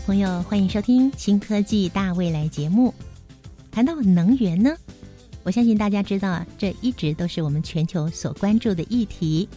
[0.00, 2.94] 朋友，欢迎收听《新科技大未来》节目。
[3.70, 4.76] 谈到能源呢，
[5.42, 9.48] 我相信大家知道，这一直都是我们全球所关注的议题。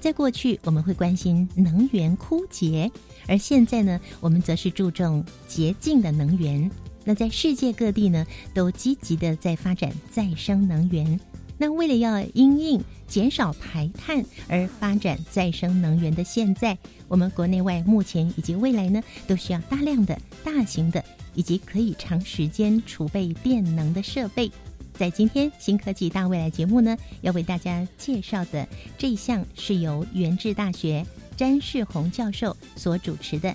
[0.00, 2.90] 在过去，我们会关心能源枯竭，
[3.26, 6.70] 而现在呢，我们则是注重洁净的能源。
[7.04, 11.18] 那在世界各地呢，都积极的在发展再生能源。
[11.56, 12.82] 那为了要因应
[13.14, 16.76] 减少排碳而发展再生能源的现在，
[17.06, 24.50] 我们国内外目前以及未来呢，都需要大量的大型的以及可以长时间储备电能的设备。
[24.94, 28.66] 在今天新科技大未来节目呢，要为大家介绍的
[28.98, 31.06] 这一项是由元智大学
[31.36, 33.54] 詹世宏教授所主持的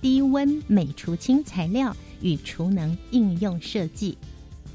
[0.00, 4.16] 低温镁除氢材料与储能应用设计。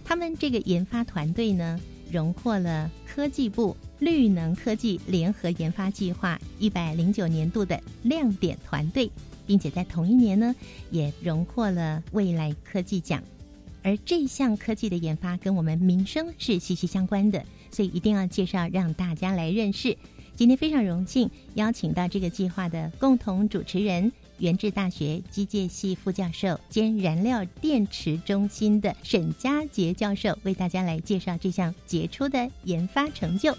[0.04, 1.80] 他们这个研发团队呢，
[2.12, 9.10] 荣获了科技部绿能科技联合研发计划一百零九年度的亮点团队，
[9.48, 10.56] 并且在同一年呢，
[10.92, 13.24] 也荣获了未来科技奖。
[13.82, 19.98] 而这项科技的研发跟我们民生是息息相关的，所以一定要介绍让大家来认识。
[20.36, 33.58] 今天非常荣幸邀请到这个计划的共同主持人，原智大学机械系副教授兼燃料电池中心的沈佳杰教授，为大家来介绍这项杰出的研发成就。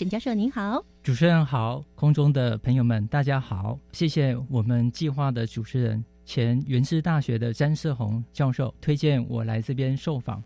[0.00, 0.82] 沈教授您好。
[1.02, 10.42] 主持人好，空中的朋友们大家好，谢谢我们计划的主持人前元智大学的詹世宏教授推荐我来这边受访。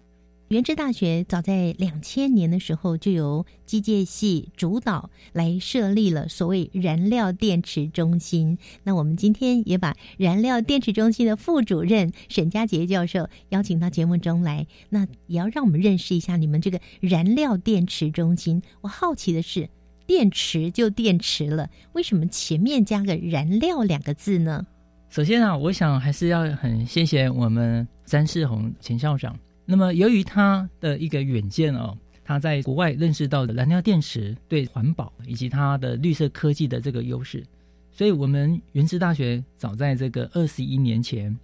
[0.54, 8.56] 元智大学早在两千年的时候就由机械系主导来设立了所谓燃料电池中心。
[8.84, 18.62] 那我们今天也把燃料电池中心的副主任沈佳杰教授邀请到节目中来，那也要让我们认识一下你们这个燃料电池中心。
[18.82, 19.68] 我好奇的是。
[20.06, 24.64] 电池就电池了，为什么前面加个“燃料”两个字呢？
[25.08, 29.34] 首先啊，我想还是要很谢谢我们詹世宏前校长。
[29.64, 37.44] 那么，由于他的一个远见哦，他在国外认识到的燃料电池对环保以及它的绿色科技的这个优势，
[37.92, 41.36] 所以我们原智大学早在这个二十一年前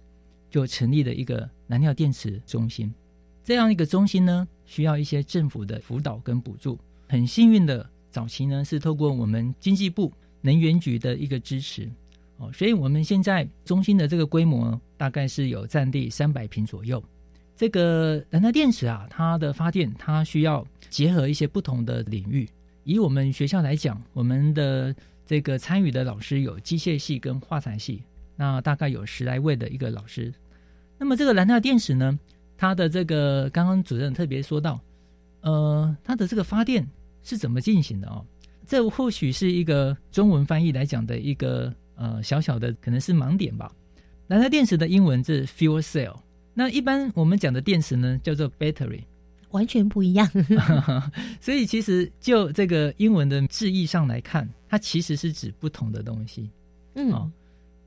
[0.49, 2.93] 就成立了一个燃料电池中心。
[3.43, 6.77] 这样一个中心呢，需要一些政府的辅导跟补助。
[7.07, 7.89] 很幸运的。
[8.11, 10.11] 早期呢是透过我们经济部
[10.41, 11.89] 能源局的一个支持
[12.39, 17.01] 哦，所以我们现在中心的这个规模大概是有占地三百平左右。
[17.55, 22.47] 这个燃料电池啊，它的发电它需要结合一些不同的领域。
[22.83, 24.95] 以我们学校来讲，我们的
[25.25, 28.03] 这个参与的老师有机械系跟化材系，
[28.35, 30.33] 那大概有十来位的一个老师。
[30.97, 32.19] 那么这个燃料电池呢，
[32.57, 34.79] 它的这个刚刚主任特别说到，
[35.41, 36.87] 呃，它的这个发电。
[37.23, 38.25] 是怎么进行的哦？
[38.65, 43.71] 这或许是一个中文翻译来讲的一个呃小小的可能是盲点吧。
[44.25, 46.15] 燃料电池的英文是 fuel cell，
[46.53, 49.03] 那一般我们讲的电池呢叫做 battery，
[49.51, 50.29] 完全不一样。
[51.39, 56.49] 所以其实就这个英文的字义上来看，它其实是指不同的东西。
[56.95, 57.31] 嗯，哦，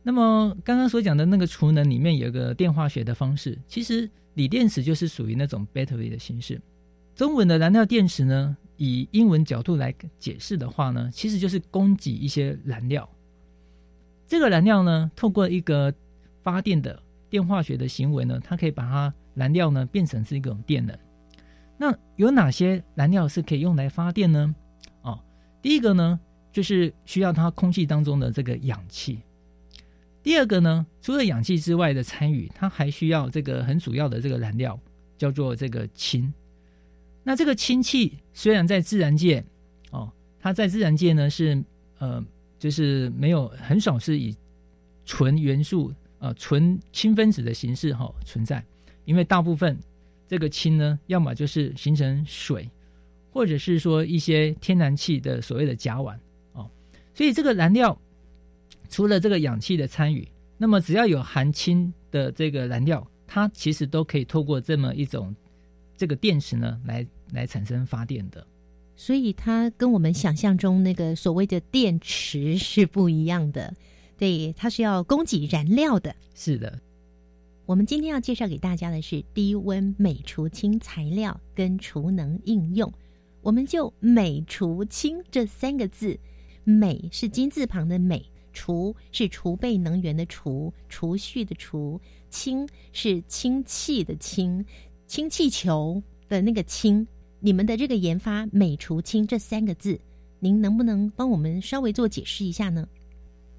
[0.03, 6.61] 那么刚刚所讲的那个储能里面有个电化学的方式，其实锂电池就是属于那种 battery 的形式。
[7.15, 8.57] 中文的燃料电池呢？
[8.77, 13.09] 以英文角度来解释的话呢，其实就是供给一些燃料。
[14.27, 15.95] 这个燃料呢，透过一个
[16.43, 17.01] 发电的
[17.35, 20.97] 电化学的行为呢，它可以把它燃料呢变成是一种电能。
[21.77, 24.55] 那有哪些燃料是可以用来发电呢？
[25.03, 25.19] 哦，
[25.61, 26.21] 第一个呢，
[26.53, 29.19] 就是需要它空气当中的这个氧气。
[30.23, 34.79] 第二个呢，除了氧气之外的参与，它还需要这个很主要的这个燃料，
[35.19, 36.33] 叫做这个氢。
[37.25, 39.45] 那这个氢气虽然在自然界，
[39.91, 40.09] 哦，
[40.39, 41.61] 它在自然界呢是
[41.99, 42.25] 呃，
[42.61, 44.33] 就是没有很少是以
[45.05, 45.93] 纯元素
[46.25, 48.65] 呃纯氢分子的形式哈存在，
[49.05, 49.79] 因为大部分
[50.27, 52.67] 这个氢呢，要么就是形成水，
[53.31, 56.17] 或者是说一些天然气的所谓的甲烷
[56.55, 56.67] 哦，
[57.13, 57.97] 所以这个燃料
[58.89, 60.27] 除了这个氧气的参与，
[60.57, 63.07] 那么只要有含氢的这个燃料。
[63.27, 65.35] 它其实都可以透过这么一种
[65.97, 68.47] 这个电池呢，来来产生发电的。
[68.97, 73.75] 所以它跟我们想象中那个所谓的电池是不一样的。
[74.17, 76.15] 对，它是要供给燃料的。
[76.35, 76.81] 是的，
[77.67, 82.93] 我们今天要介绍给大家的是低温美除氢材料跟储能应用。
[83.43, 86.19] 我们就美除氢这三个字，
[86.65, 92.01] 美是金字旁的镁，储是储备能源的储，储蓄的储，
[92.31, 94.65] 氢是氢气的氢，
[95.07, 97.07] 氢气球的那个氢。
[97.41, 100.01] 你们的这个研发美除氢这三个字，
[100.39, 102.89] 您能不能帮我们稍微做解释一下呢？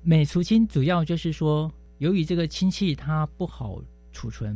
[0.08, 3.82] 镁除氢主要就是说，由于这个氢气它不好
[4.12, 4.56] 储存，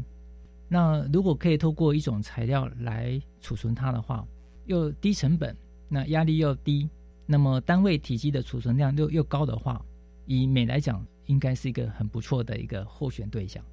[0.67, 4.23] 那如果可以透过一种材料来储存它的话，
[4.67, 5.57] 又低成本，
[5.87, 6.87] 那压力又低，
[7.25, 9.83] 那么单位体积的储存量又又高的话，
[10.27, 13.63] 以镁来讲，应该是一个很不错的一个候选对象。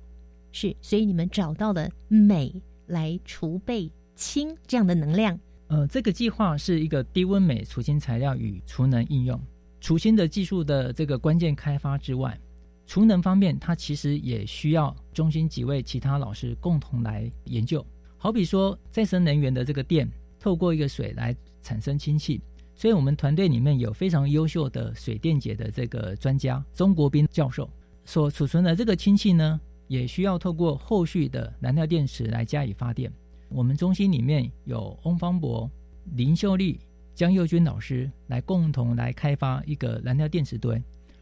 [0.52, 2.50] 是，所以你们找到了镁
[2.86, 5.38] 来储备氢这样的能量。
[5.66, 9.38] 呃，这个计划是一个低温镁除氢材料与储能应用。
[9.80, 12.38] 除新的技术的这个关键开发之外，
[12.86, 17.84] 储能方面，它其实也需要中心几位其他老师共同来研究。
[18.16, 20.08] 好比说，再生能源的这个电
[20.38, 22.40] 透过一个水来产生氢气，
[22.74, 27.68] 所以我们团队里面有非常优秀的水电解的这个专家钟国斌教授
[28.04, 33.12] 所储存的这个氢气呢，也需要透过后续的燃料电池来加以发电。
[33.48, 35.70] 我们中心里面有翁方博、
[36.14, 36.80] 林秀丽、
[37.16, 40.80] 江佑军老师来共同来开发一个燃料电池堆。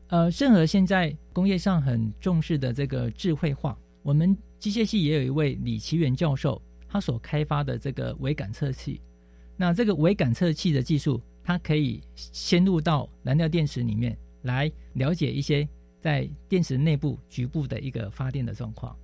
[0.09, 9.01] 呃，任何现在工业上很重视的这个智慧化，我们机械系也有一位李奇元教授，他所开发的这个微感测器。
[9.57, 15.67] 那这个微感测器的技术，它可以先入到燃料电池里面来了解一些
[16.01, 18.97] 在电池内部局部的一个发电的状况。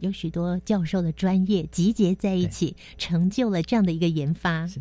[0.00, 4.66] 有许多教授的专业集结在一起，成就了这样的一个研发。
[4.66, 4.78] 是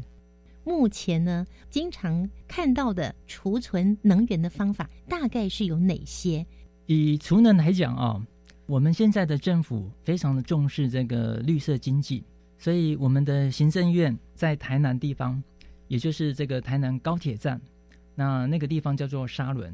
[0.66, 6.46] 目前呢，经常看到的储存能源的方法大概是有哪些？
[6.88, 8.20] 以储能来讲啊，
[8.66, 12.24] 我们现在的政府非常的重视这个绿色经济，
[12.58, 15.42] 所以我们的行政院在台南地方，
[15.88, 17.62] 也就是这个台南高铁站，
[18.16, 19.72] 那那个地方叫做沙仑，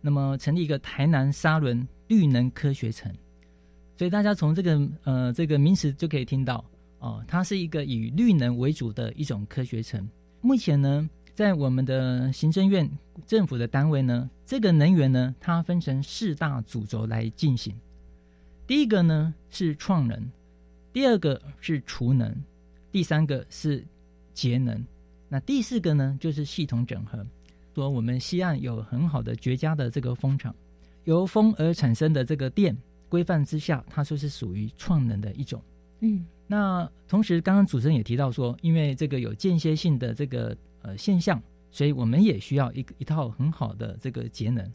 [0.00, 3.12] 那么成立一个台南沙仑绿能科学城。
[3.96, 6.64] 所以大家从这个呃这个名词就可以听到
[7.00, 10.08] 哦，它是一个以绿能为主的一种科学城。
[10.40, 12.90] 目前呢，在我们的行政院
[13.26, 17.74] 政府的单位呢，这个能源呢，它分成四大主轴来进行。
[18.66, 20.30] 第一个呢是创能，
[20.92, 22.34] 第二个是储能，
[22.90, 23.84] 第三个是
[24.32, 24.84] 节能，
[25.28, 27.26] 那第四个呢就是系统整合。
[27.74, 30.54] 说我们西岸有很好的绝佳的这个风场，
[31.04, 32.76] 由风而产生的这个电。
[33.08, 35.60] 规范之下，它就是属于创能的一种。
[36.00, 44.70] 嗯，那同时，刚刚主持人也提到说，因为这个有间歇性的这个呃现象，所以我们也需要一个一套很好的这个节能。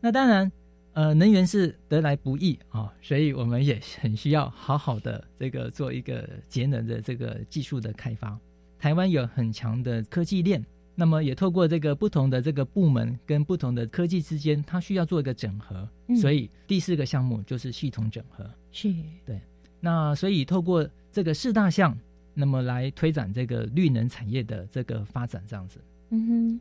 [0.00, 0.50] 那当然，
[0.92, 8.38] 呃，能源是得来不易啊，所以我们也很需要好好的这个做一个节能的这个技术的开发。
[8.78, 10.64] 台湾有很强的科技链。
[10.94, 15.88] 那么也透过这个不同的这个部门跟不同的科技之间，它需要做一个整合，
[16.20, 18.48] 所以第四个项目就是系统整合。
[18.72, 18.92] 是
[19.24, 19.40] 对。
[19.84, 21.98] 那所以透过这个四大项，
[22.32, 25.78] 那么来推展这个绿能产业的这个发展，这样子。
[26.10, 26.60] 嗯哼。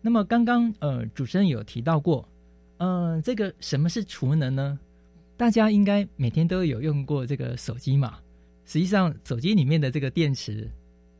[0.00, 2.28] 那么刚刚呃主持人有提到过，
[2.78, 4.76] 呃，这个什么是储能呢？
[5.36, 8.18] 大家应该每天都有用过这个手机嘛？
[8.64, 10.68] 实际上手机里面的这个电池，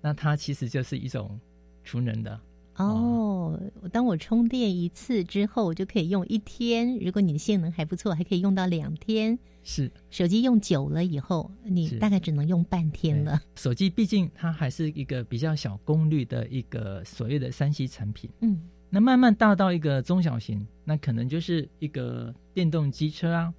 [0.00, 1.38] 那它其实就是一种
[1.84, 2.40] 储能的。
[2.76, 3.60] 哦，
[3.92, 6.96] 当我充电一次之后，我就可以用一天。
[6.98, 9.38] 如果你的性能还不错，还可以用到两天。
[9.64, 13.40] 是手机用久了以后，你大概只能用半天了。
[13.54, 18.28] 手机毕竟它还是一个比较小功率的一个所谓的三 C 产品。
[18.40, 18.58] 嗯，
[18.90, 23.54] 那慢慢大到一个中小型，那可能就是一个电动机车啊，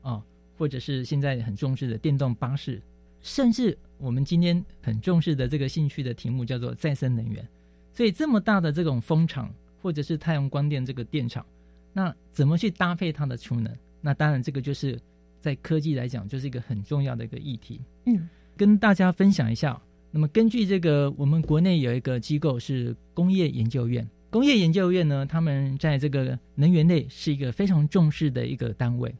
[0.00, 0.22] 哦，
[0.56, 2.80] 或者是现在很重视的电动巴士，
[3.20, 7.46] 甚至我们今天很重视的这个兴趣的题目叫做再生能源。
[7.94, 11.44] 所以这么大的这种风场，或者是太阳光电这个电厂，
[11.92, 13.70] 那怎么去搭配它的储能？
[14.00, 14.98] 那当然这个就是
[15.40, 17.80] 在科技来讲，就是一个很重要的一个议题。
[18.06, 19.80] 嗯，跟大家分享一下。
[20.10, 29.14] 那么根据这个，我们国内有一个机构是工业研究院，工业研究院呢，他们在这个能源类是一个非常重视的一个单位。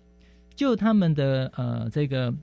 [0.54, 2.34] 就他们的呃这个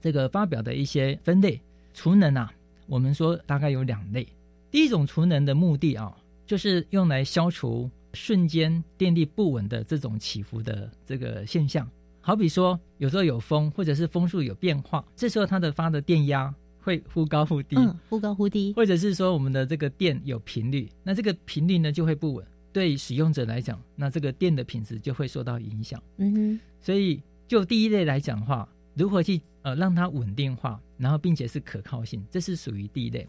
[0.00, 1.58] 这个发表的一些分类，
[1.94, 2.52] 储能啊，
[2.86, 4.26] 我们说大概有两类。
[4.72, 11.86] 第一种储能的目的啊，就是用来消除瞬间电力不稳的这种起伏的这个现象
[12.22, 26.02] 好比说有时候有风，或者是风速有变化，这时候它的发的电压会忽高忽低，嗯，忽高忽低，或者是说我们的这个电有频率，那这个频率呢就会不稳，对使用者来讲，那这个电的品质就会受到影响。
[26.16, 33.28] 嗯哼，所以就第一类来讲的话，如何去呃让它稳定化，然后并且是可靠性，这是属于第一类。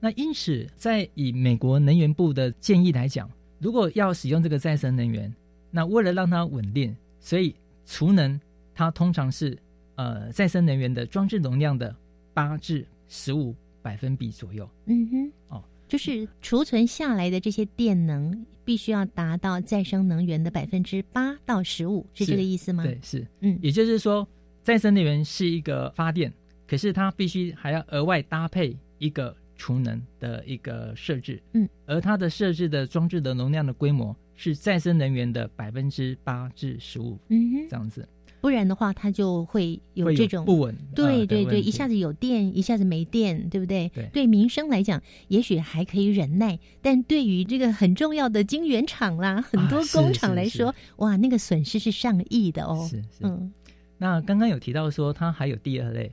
[0.00, 3.28] 那因此，在以美国能源部的建议来讲，
[3.58, 5.32] 如果要使用这个再生能源，
[5.70, 8.40] 那为了让它稳定，所以储能
[8.74, 9.58] 它通常是
[9.96, 11.94] 呃再生能源的装置容量的
[12.32, 14.68] 八至十五百分比左右。
[14.86, 22.84] 嗯哼，哦，就是储存下来的这些电能，必须要达到再生能源的百分之八到十五，是是这个意思吗？
[22.84, 24.26] 对，是，嗯也就是说，
[24.62, 26.32] 再生能源是一个发电，
[26.68, 38.08] 可是它必须还要额外搭配一个储能的一个设置，嗯，而它的设置的装置的容量的规模是再生能源的百分之八至十五嗯哼，这样子，
[38.40, 43.90] 不然的话，它就会有这种不稳，对对对，一下子有电，一下子没电，对不对？
[44.12, 44.28] 对。
[44.28, 52.86] 民生来讲，也许还可以忍耐，但对于这个很重要的晶圆厂啦，很多工厂来说，哇，那个损失是上亿的哦。
[52.88, 53.18] 是是。
[53.22, 53.52] 嗯。
[53.98, 56.12] 那刚刚有提到说它还有第二类，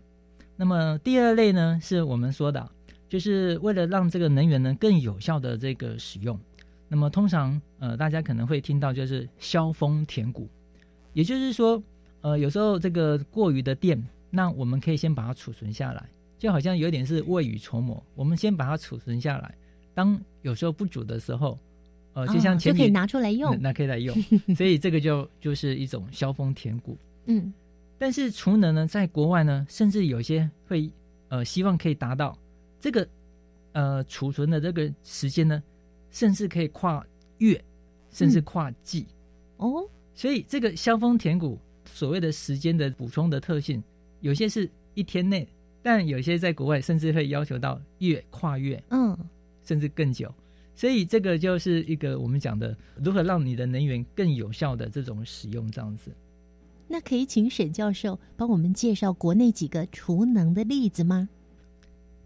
[0.56, 2.72] 那么第二类呢，是我们说的啊，
[3.08, 6.40] 就是为了让这个能源呢更有效的这个使用，
[6.88, 10.50] 那么通常呃大家可能会听到就是削峰填谷，
[11.14, 11.82] 也就是说
[12.22, 19.56] 呃有时候这个过于的电，那我们可以先把它储存下来，就好像有点是未雨绸缪，我们先把它储存下来，
[19.94, 21.58] 当有时候不足的时候，
[22.14, 23.52] 呃就像哦前面、就可以拿出来用。
[23.54, 24.16] 那，那可以来用，
[24.56, 26.98] 所以这个就就是一种削峰填谷。
[27.28, 27.54] 嗯。
[27.98, 30.92] 但是储能呢，在国外呢，甚至有些会
[31.30, 32.38] 呃希望可以达到
[32.86, 33.08] 这个
[33.72, 35.64] 呃储存的这个时间呢，
[36.12, 37.04] 甚至可以跨
[37.40, 37.60] 月，
[38.12, 39.08] 甚至跨季。
[39.58, 43.84] 哦，所以这个削峰填谷所谓的时间的补充的特性，
[44.22, 45.48] 有些是一天内，
[45.82, 49.18] 但有些在国外甚至会要求到月跨月，嗯，
[49.64, 50.32] 甚至更久。
[50.76, 56.12] 所以这个就是一个我们讲的如何让你的能源更有效的这种使用，这样子。
[56.88, 61.28] 那可以请沈教授帮我们介绍国内几个储能的例子吗？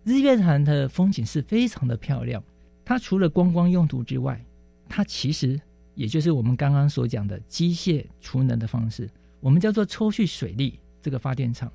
[0.03, 2.44] 日月潭的风景是非常的漂亮，
[2.84, 4.44] 它除了观光用途之外，
[4.88, 5.60] 它其实
[5.94, 11.72] 也就是我们刚刚所讲的机械储能的方式，我们叫做抽蓄水力这个发电厂。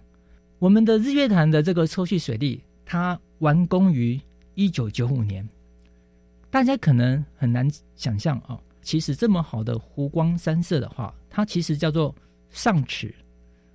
[0.58, 4.18] 我们的日月潭的这个抽蓄水力，它完工于
[4.54, 5.46] 一九九五年，
[6.50, 12.14] 大家可能很难想象哦，其实这么好的湖光山色的话，它其实叫做
[12.50, 13.14] 上池。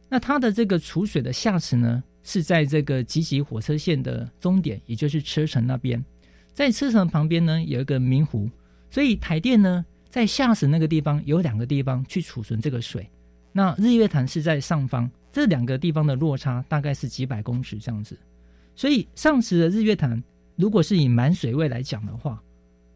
[0.09, 5.99] 那它的这个储水的下池呢，是在这个吉吉火车线的终点，也就是车城那边。
[6.53, 8.47] 在车城旁边呢，有一个明湖，
[8.91, 13.09] 所以台电呢在下池那个地方有两个地方去储存这个水。
[13.51, 18.15] 那日月潭是在上方，这两个地方的落差大概是几百公尺这样子。
[18.75, 20.23] 所以上池的日月潭，
[20.55, 22.39] 如果是以满水位来讲的话，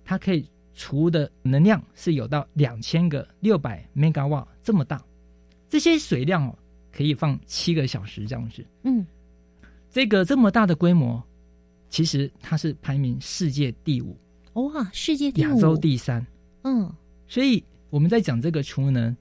[0.05, 5.03] 它可以储的能量是有到两千个六百 mega 瓦这么大。
[5.69, 6.55] 这些水量哦，
[6.91, 8.63] 可以放七个小时这样子。
[8.83, 9.03] 嗯，
[9.93, 11.23] 这个这么大的规模，
[11.87, 14.17] 其实它是排名世界第五，
[14.53, 16.25] 哇，世界第亚，洲第三。
[16.63, 16.91] 嗯，
[17.27, 19.15] 所以我们在讲这个储能，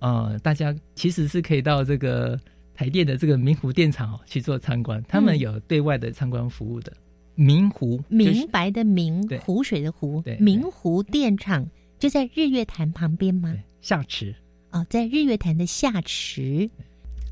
[0.00, 2.36] 呃，大家其实是可以到这个
[2.74, 6.92] 台电的这个明湖电厂哦去做参观，他们有对外的参观服务的。
[7.36, 9.38] 明湖明白的明，对。
[9.38, 11.64] 湖水的湖，明湖电厂
[11.96, 13.54] 就在日月潭旁边吗？
[13.80, 14.34] 下池，
[14.72, 16.68] 哦，在日月潭的下池，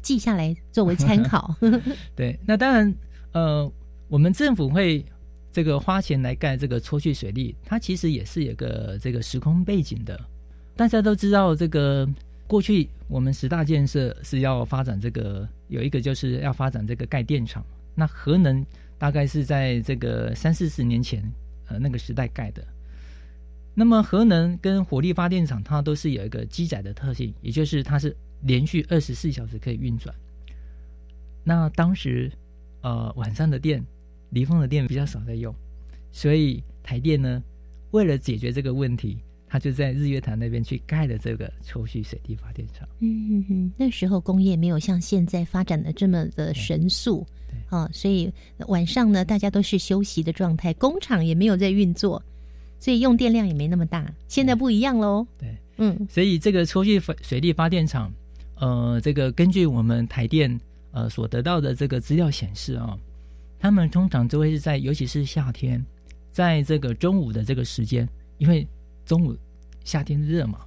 [0.07, 1.53] 记下来作为参考。
[2.15, 2.95] 对，那当然，
[3.33, 3.69] 呃，
[4.07, 5.05] 我们政府会
[5.51, 10.17] 这个花钱来盖这个抽蓄水利，它其实也是有个这个时空背景的。
[10.77, 12.09] 大家都知道，这个
[12.47, 17.65] 过去我们十大建设是要发展这个，有一个就是要发展这个盖电厂。
[17.97, 18.65] 那核能
[18.99, 21.21] 大概是在这个三四十年前，
[21.67, 22.63] 呃，那个时代盖的。
[23.75, 30.15] 那么核能跟火力发电厂，它都是有一个机载的特性，也就是它是连续二十四小时可以运转。
[31.45, 32.31] 那当时，
[32.81, 33.85] 呃，晚上的电，
[34.31, 35.55] 离峰的电比较少在用，
[36.11, 37.43] 所以台电呢，
[37.93, 42.89] 为了解决这个问题，他就在日月潭那边去盖了这个抽蓄水力发电厂。
[42.99, 48.33] 嗯嗯嗯，那时候工业没有像现在发展的这么的神速对，啊，所以
[48.67, 52.21] 晚上呢，大家都是休息的状态，工厂也没有在运作，
[52.81, 54.13] 所以用电量也没那么大。
[54.27, 58.13] 现在不一样喽，对，嗯所以这个抽蓄水水力发电厂，
[58.57, 60.59] 呃，这个根据我们台电
[60.93, 62.99] 呃所得到的这个资料显示啊、
[63.59, 65.85] 他们通常就会是在，尤其是夏天，
[66.33, 68.09] 在这个中午的这个时间，
[68.39, 68.67] 因为
[69.05, 69.37] 中午
[69.85, 70.61] 夏天热嘛，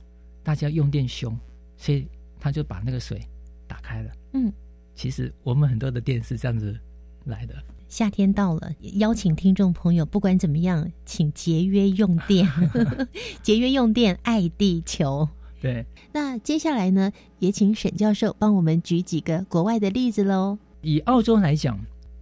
[0.43, 1.37] 大家用电凶，
[1.77, 2.07] 所以
[2.39, 3.21] 他就把那个水
[3.67, 4.11] 打开了。
[4.33, 4.51] 嗯，
[4.95, 6.77] 其实我们很多的电是这样子
[7.25, 7.55] 来的。
[7.87, 12.47] 夏天到了，邀请听众朋友，不管怎么样，请节约用电，
[13.41, 15.27] 节约用电，爱地球。
[15.61, 20.57] 对，那接下来呢，也请沈教授帮我们举几个国外的例子喽。
[20.81, 21.77] 以澳洲来讲，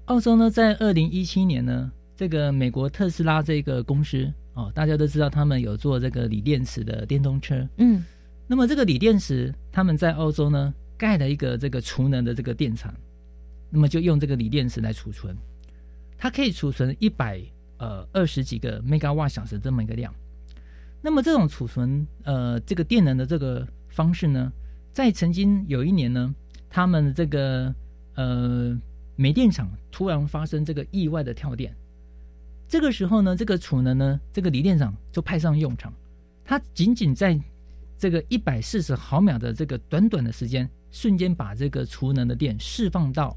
[0.06, 7.68] 澳洲呢，在二零一七年呢，这个美国特斯拉这个公司哦，大家都知道他们有做这个锂电池的电动车。
[7.78, 8.04] 嗯，
[8.48, 12.92] 那么这个锂电池，他们在澳洲呢盖了一个这个储能的这个电厂，
[13.70, 15.38] 那么就用这个锂电池来储存。
[16.18, 17.40] 它可以储存一百
[17.78, 20.12] 呃二十几个 mega 瓦小时这么一个量，
[21.02, 24.52] 那么这种储存呃这个电能的这个方式呢，
[24.94, 26.34] 在曾经有一年呢，
[26.70, 27.74] 他们这个
[28.16, 28.80] 呃
[29.16, 31.74] 煤电厂突然发生这个意外的跳电，
[32.68, 35.94] 这个时候呢，这个储能呢，这个锂电厂就派上用场，
[36.44, 37.40] 它仅仅在
[37.98, 43.36] 这个一百四十毫秒的这个短短的时间，瞬间把这个储能的电释放到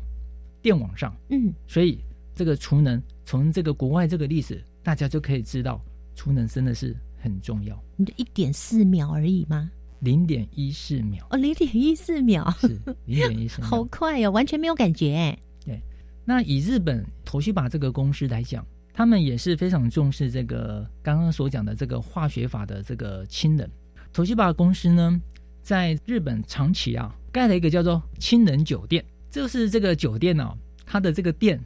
[0.61, 2.00] 电网上，嗯，所以。
[2.33, 5.79] 这个储能，从这个国外这个历史，大家就可以知道，
[6.14, 7.81] 储能真的是很重要。
[7.97, 9.71] 你就一点四秒而已吗？
[10.00, 12.69] 零点一四秒哦，零点一四秒是
[13.05, 15.39] 零点一四秒， 好快哦，完全没有感觉。
[15.65, 15.81] 对，
[16.25, 23.69] 那以日本头绪把这个公司来讲，他们也是非常重视这个刚刚所讲的这个化学法的这个氢能。
[24.12, 25.21] 头绪把公司呢，
[25.62, 31.61] 在日本长崎啊，盖了一个叫做氢能酒店，就是这个酒店呢，它的这个电。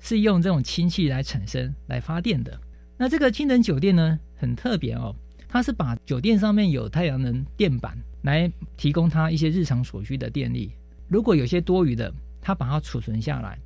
[0.00, 2.56] 是用这种氢气来产生、来发电的。
[2.96, 5.14] 那这个氢能酒店呢，很特别哦，
[5.46, 10.72] 它是把酒店上面有太阳能电板来提供它一些日常所需的电力。
[11.08, 13.58] 如果有些多余的，它把它储存下来。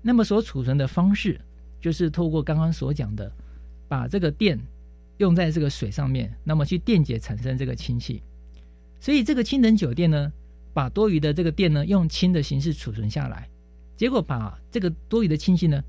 [0.00, 1.40] 那么所储存的方式，
[1.80, 3.30] 就是透过刚刚所讲的，
[3.88, 4.58] 把这个电
[5.18, 8.22] 用在这个水上面，那么去电解产生这个氢气。
[9.00, 10.32] 所以这个氢能酒店呢，
[10.72, 13.48] 把多余的这个电呢，用氢的形式储存下来。
[13.96, 15.82] 结果把这个多余的氢气呢，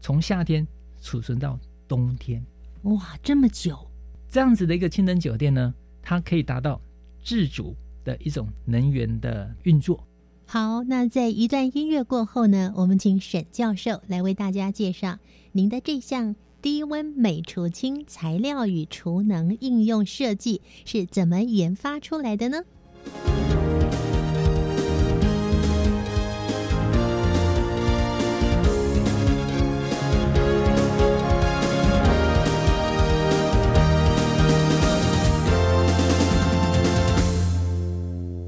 [0.00, 0.66] 从夏天
[1.00, 2.44] 储存到冬天，
[2.82, 3.87] 哇，这么久！
[4.30, 6.80] 这样子的一个氢能酒店呢，它可以达到
[7.24, 10.04] 自主的一种能源的运作。
[10.44, 15.18] 好，那在一段音乐过后呢，我们请沈教授来为大家介绍
[15.52, 22.62] 您的这项低温美除氢材料与储能应用设计是怎么研发出来的呢？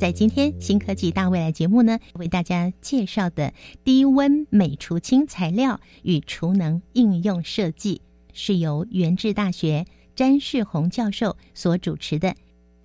[0.00, 3.52] 在今天新科技大未来节目呢，为大家介绍的
[3.84, 8.00] 低温美除氢材料与储能应用设计，
[8.32, 9.84] 是由元智大学
[10.16, 12.34] 詹世宏教授所主持的。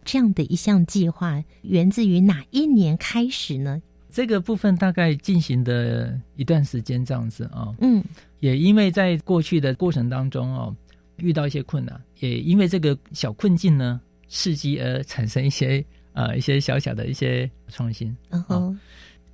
[0.03, 3.81] 这样的一项计划，源自于哪一年开始呢？
[4.11, 7.73] 这个部分大概进行的一段时间这样子啊。
[7.79, 8.03] 嗯，
[8.41, 10.75] 也因为在过去的过程当中哦，
[11.19, 15.81] 遇到一些困难，也因为这个小困境呢，刺激而产生一些。
[16.15, 18.15] 呃，一些小小的一些创新。
[18.29, 18.73] 然后，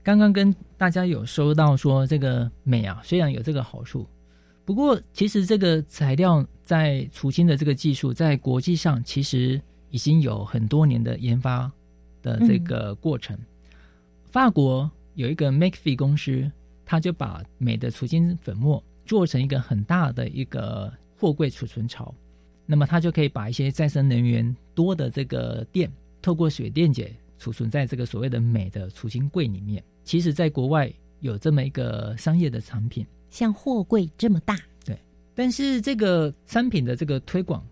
[0.03, 4.07] 刚刚跟大家有说到说，这个镁啊，虽然有这个好处，
[4.65, 11.71] 不过其实这个材料在除氢的这个技术，在国际上其实已经有很多年的研发
[12.23, 13.37] 的这个过程。
[14.31, 16.51] 法国有一个 MakeFi 公司，
[16.83, 22.15] 他就把镁的除氢粉末做成一个很大的一个货柜储存槽，
[22.65, 25.91] 那么它就可以把一些再生能源多的这个电。
[26.21, 34.97] 透过水电解储存在这个所谓的镁的储氢柜里面，其实在国外有这么一个商业的产品，像货柜这么大，对。
[35.33, 37.65] 但是这个商品的这个推广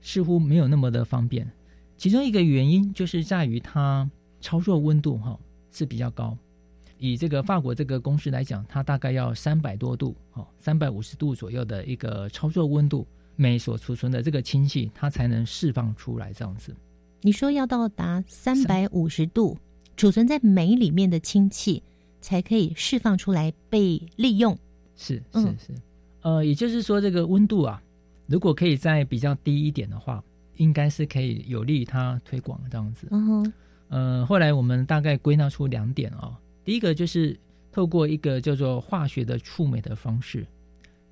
[0.00, 1.50] 似乎没有那么的方便，
[1.96, 4.08] 其中一个原因就是在于它
[4.40, 5.38] 操作温度哈
[5.72, 6.36] 是比较高。
[6.98, 16.74] 以这个法国这个公司来讲，它大概要三百多度，哦，三百五十度左右的一个操作温度，镁所储存的这个氢气它才能释放出来这样子。
[17.22, 19.58] 你说要到达三百五十度，
[19.96, 21.82] 储存在酶里面的氢气
[22.20, 24.56] 才可以释放出来被利用。
[24.94, 25.74] 是是是，
[26.22, 27.82] 呃，也就是说这个温度啊，
[28.26, 30.22] 如果可以再比较低一点的话，
[30.56, 33.08] 应该是可以有利于它推广这样子。
[33.10, 33.52] 嗯哼，
[33.88, 37.36] 呃，后来我们大概归纳出两点哦，第一个就是
[37.72, 40.46] 透过一个叫做化学的触媒的方式，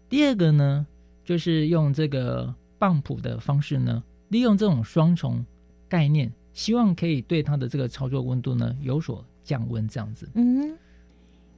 [0.08, 0.86] 第二个呢
[1.24, 5.44] 就是用这个棒谱的方式呢，利用这种双重。
[5.94, 10.28] 概念，希望可以对它的这个操作温度呢有所降温，这样子。
[10.34, 10.76] 嗯，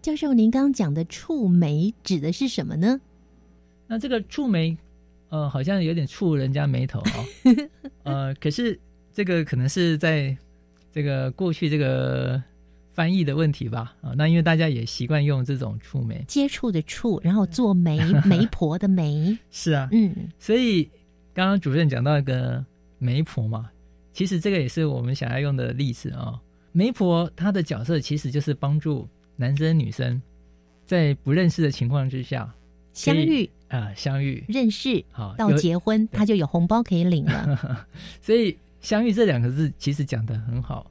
[0.02, 3.00] 教授，您刚刚讲的触媒指的是什么呢？
[3.86, 4.76] 那这个触媒，
[5.30, 7.24] 呃，好像有点触人家眉头啊。
[8.04, 8.78] 呃，可是
[9.10, 10.36] 这个可能是在
[10.92, 12.42] 这个过去这个
[12.92, 13.96] 翻译的问题吧。
[14.02, 20.90] 啊，那因为大家也习惯用这种触媒，接触的触，然后做媒 媒婆的媒，是啊，嗯，所以
[21.32, 22.62] 刚刚主任讲到一个
[22.98, 23.70] 媒婆嘛，
[24.16, 26.40] 其实这个也是我们想要用的例子啊。
[26.72, 30.22] 媒婆她的角色其实就是帮助男生女生
[30.86, 32.50] 在不认识的情况之下
[32.94, 37.86] 相遇啊、相遇认识好到结婚，他就有红包可以领了。
[38.22, 40.90] 所以“相遇”这两个字其实讲的很好。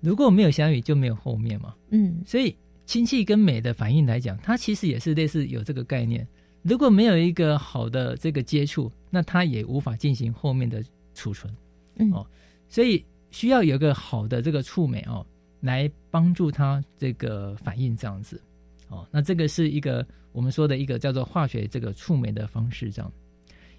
[0.00, 1.74] 如果没有相遇，就没有后面嘛。
[1.88, 2.54] 嗯所以
[2.86, 6.24] 亲戚跟美的反应来讲，它其实也是类似有这个概念。
[6.62, 11.52] 如果没有一个好的这个接触，那它也无法进行后面的储存。
[11.96, 12.24] 嗯哦
[12.70, 15.26] 所以需要有一个好的这个触媒哦，
[15.60, 18.40] 来帮助它这个反应这样子。
[18.88, 23.12] 哦，那这个是一个我们说的一个叫做化学这个触媒的方式，这样。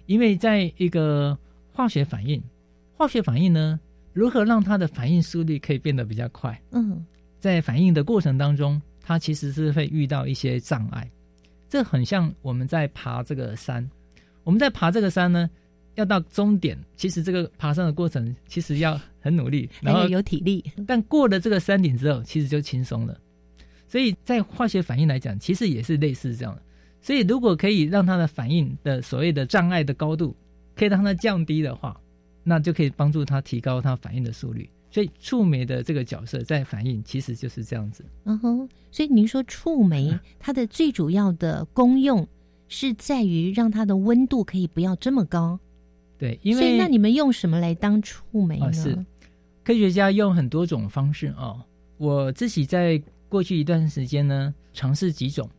[0.06, 1.36] 因为在一个
[1.72, 2.42] 化学反应，
[2.96, 3.80] 化学反应呢，
[4.12, 6.60] 如何让它的反应速率可以变得比较快？
[6.70, 7.04] 嗯
[7.40, 11.10] 在反应的过程当中，它其实是会遇到一些障碍。
[11.68, 13.88] 这很像我们在爬这个山，
[14.44, 15.50] 我们在爬这个山呢，
[15.94, 23.18] 要到终点，其实这个爬山的过程其实要很努力，然后有有体力，但过了这个山顶之后，其实就轻松了。
[23.86, 26.62] 所以在化学反应来讲，其实也是类似这样的。
[27.00, 30.34] 所以如果可以让它的反应的所谓的障碍的高度，
[30.74, 32.00] 可以让它降低的话，
[32.42, 34.68] 那就可以帮助它提高它反应的速率。
[34.90, 38.04] 所以触媒的这个角色在反应其实就是这样子。
[38.24, 38.68] 嗯哼。
[38.90, 42.26] 所以您说触媒它的最主要的功用
[42.68, 45.58] 是在于让它的温度可以不要这么高。
[46.22, 48.66] 对，因所以为那你们用什么来当触媒呢？
[48.66, 48.96] 啊是
[49.64, 51.60] 科学家用很多种方式哦。
[51.98, 55.50] 我自己在过去一段时间呢，尝试几种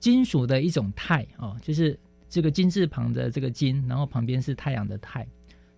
[0.00, 1.96] 金属的一种钛哦，就是
[2.28, 5.24] 这个金字旁的这个金，然后旁边是太阳的太。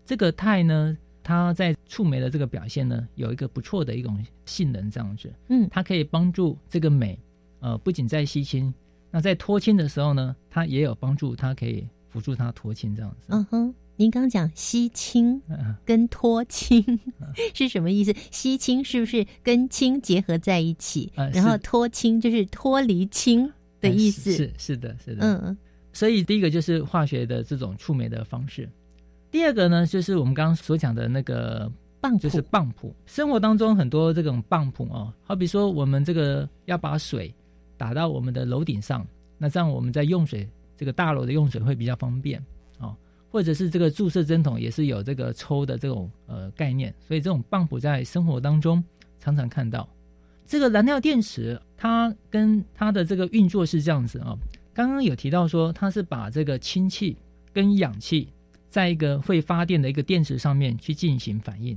[0.02, 7.18] 这个钛呢，它在触媒的这个表现呢，有一个不错的一种性能，这样子，嗯它可以帮助这个镁，
[7.60, 8.72] 呃，不仅在吸氢，
[9.10, 13.26] 那在脱氢的时候呢，它也有帮助，它可以辅助它脱氢这样子。
[13.28, 13.74] 嗯哼。
[14.02, 16.84] 您刚刚讲吸氢嗯跟脱氢
[17.54, 18.12] 是什么意思？
[18.32, 21.12] 吸氢是不是跟氢结合在一起？
[21.14, 23.48] 呃然后脱氢就是脱离氢
[23.80, 24.32] 的意思。
[24.32, 25.56] 哎是是是的，是的，嗯
[25.92, 28.68] 所以第一个就是化学的这种触媒的方式，
[29.30, 32.92] 第二个呢，就是我们刚刚所讲的那个，棒就是棒谱。
[33.06, 37.32] 生活当中很多这种棒谱哦，好比说我们这个要把水
[37.76, 39.06] 打到我们的楼顶上，
[39.38, 42.44] 那这样我们在用水这个大楼的用水会比较方便
[42.78, 42.96] 哦。
[43.32, 48.84] 或者是这个注射针筒也是有这个抽的这种呃概念，所以这种棒谱在生活当中
[49.18, 49.88] 常常看到。
[50.44, 54.36] 这个燃料电池它跟它的这个运作是这样子啊、
[54.74, 57.16] 刚刚有提到说，它是把这个氢气
[57.54, 58.28] 跟氧气
[58.68, 61.74] 在一个会发电的一个电池上面去进行反应，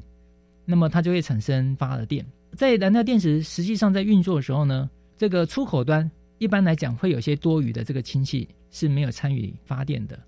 [0.65, 2.25] 那么它就会产生发的电。
[2.57, 10.19] 在燃料电池实际上在运作的时候呢，这个出口端一般来讲会有些多余的这个氢气是没有参与发电的，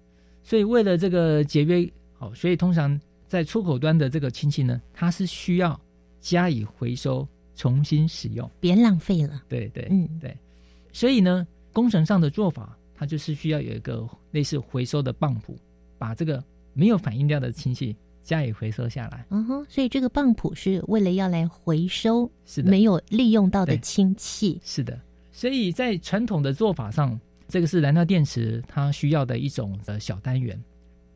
[0.47, 1.85] 所以为了这个节约，
[2.17, 5.77] 好，所以通常在出口端的这个氢气呢，它是需要
[6.21, 8.49] 加以回收，重新使用。
[8.61, 9.43] 别浪费了。
[9.49, 10.33] 对对，嗯对，
[10.93, 15.53] 所以呢，工程上的做法，它就是需要有一个类似回收的泵浦，
[15.97, 19.25] 把这个没有反应掉的氢气加以回收下来。
[19.31, 24.57] 嗯哼，所以这个棒谱是为了要来回收是的，没有利用到的氢气。
[24.63, 24.97] 是的。
[25.33, 30.59] 所以在传统的做法上，这个是燃料电池它需要的一种的小单元。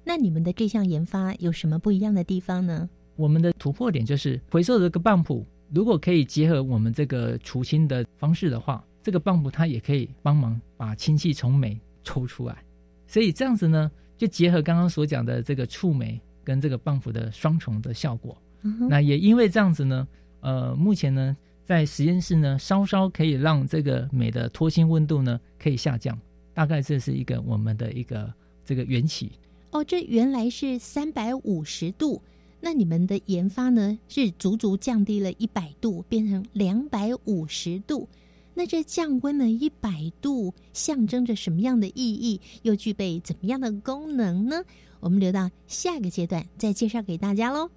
[0.04, 2.89] 那你们的这项研发有什么不一样的地方呢？
[3.15, 12.63] 我们的突破点就是回收的这个棒谱，如果可以结合我们这个除氢的方式的话，这个棒谱它也可以帮忙把氢气从镁抽出来。
[13.06, 18.36] 所以这样子呢，就结合刚刚所讲的这个触媒跟这个棒谱的双重的效果。
[18.63, 20.08] 嗯那也因为这样子呢，
[20.39, 21.36] 呃，目前呢
[21.71, 26.19] 在实验室呢，稍稍可以让这个镁的脱氢温度呢可以下降，
[26.53, 28.29] 大概这是一个我们的一个
[28.65, 29.31] 这个缘起。
[29.71, 32.21] 哦，这原来是三百五十度，
[32.60, 38.05] 那你们的研发呢是足足降低了一百度，变成两百五十度。
[38.53, 42.41] 那这降温了一百度，象征着什么样的意义？
[42.63, 44.62] 又具备怎么样的功能呢？
[44.99, 47.69] 我们留到下个阶段再介绍给大家喽。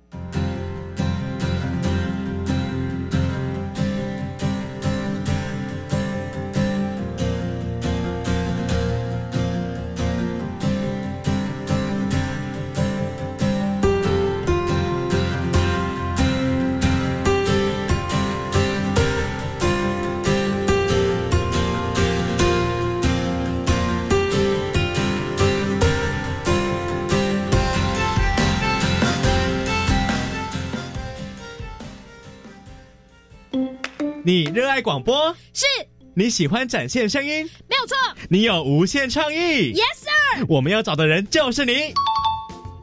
[34.35, 35.64] 你热爱广播，是
[36.12, 37.97] 你喜欢展现声音，没有错。
[38.29, 40.44] 你有无限创意，Yes sir。
[40.49, 41.94] 我们要找的人就是你。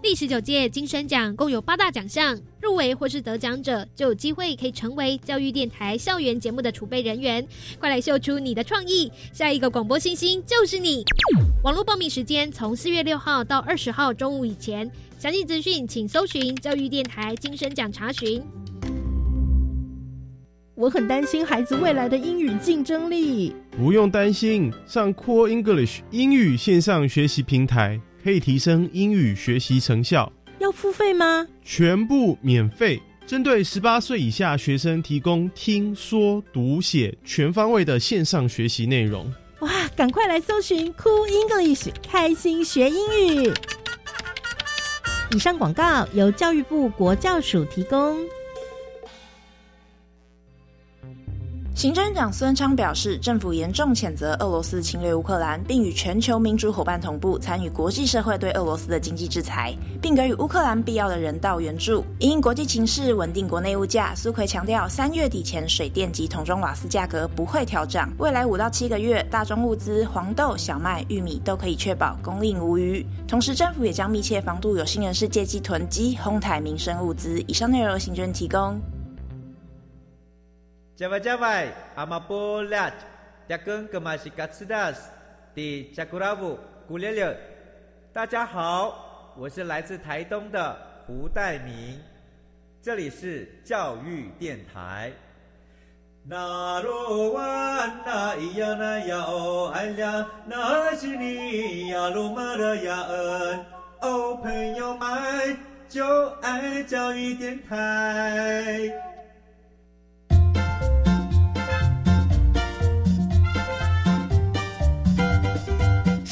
[0.01, 7.45] 第十九届金声奖共有八大奖项，入围或是得奖者就有机会可以成为教育电台校园节目的储备人员。
[7.77, 11.03] 快来秀出你的创意，下一个广播新星就是你。
[11.65, 18.41] 网络报名时间从四月六号到二十号中午以前，详细资讯请搜寻教育电台金声奖查询。
[20.81, 23.55] 我很担心孩子未来的英语竞争力。
[23.69, 28.01] 不用担心，上 Core English 英语线上学习平台。
[28.23, 31.45] 可以提升英语学习成效，要付费吗？
[31.63, 39.31] 全部免费，针对十八岁以下学生提供听说读写全方位的线上学习内容。
[39.59, 42.97] 哇，赶快来搜寻 Cool English，开心学英
[43.45, 43.51] 语。
[45.35, 48.17] 以上广告由教育部国教署提供。
[51.81, 62.05] 行政长孙昌表示，政府严重谴责俄罗斯侵略乌克兰，并与全球民主伙伴同步参与国际社会对俄罗斯的经济制裁，并给予乌克兰必要的人道援助。
[62.19, 68.07] 因国际情势稳定国内物价，苏奎强调，三月底前水电及桶装瓦斯价格不会调涨。
[68.19, 73.03] 未来五到七个月，大宗物资黄豆、小麦、玉米都可以确保供应无虞。
[73.27, 77.41] 同时，政府也将密切防堵有心人士借机囤积、哄抬民生物资。
[77.47, 78.79] 以上内容，行政提供。
[81.01, 82.91] 加外加外，阿玛波拉，
[83.49, 85.09] 扎根格玛西卡斯达斯，
[85.55, 87.35] 的加古拉布古列列。
[88.13, 91.99] 大家好，我是来自台东的胡代明，
[92.83, 95.11] 这里是教育电台。
[96.23, 103.65] 那罗哇那咿呀那呀哦哎呀，那是你呀鲁玛的呀恩，
[104.01, 105.57] 哦朋友们
[105.89, 109.10] 就爱教育电台。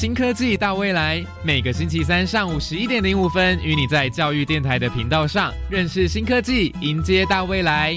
[0.00, 7.94] 新科技大未来，每个星期三上午十一点零五分，与你在教育电台的频道上认识新科技，迎接大未来。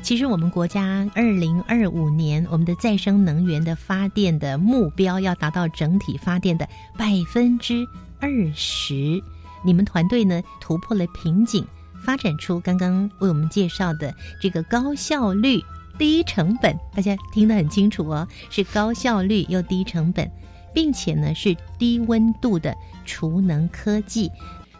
[0.00, 6.64] 其实，我们国家二零二五年，我们的再生能源的发电的目标要达到整体发电的
[6.96, 7.84] 百分之
[8.20, 9.20] 二十。
[9.64, 11.66] 你们团队呢，突破了瓶颈。
[12.04, 15.62] 发展出刚刚为我们介绍的这个高效率、
[15.98, 20.30] 低成本，大家听得很清楚哦，是高效率又低成本，
[20.74, 24.30] 并且呢是低温度的储能科技。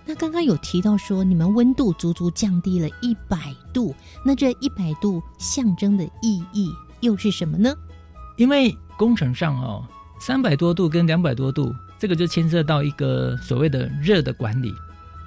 [0.04, 7.72] 那刚刚有提到说，你们温度足足降低了一百度，那这一百度象征的意义又是什么呢？
[8.36, 9.86] 因为工程上哦，
[10.18, 14.74] 三百多度跟两百多度，这个就牵涉到一个所谓的热的管理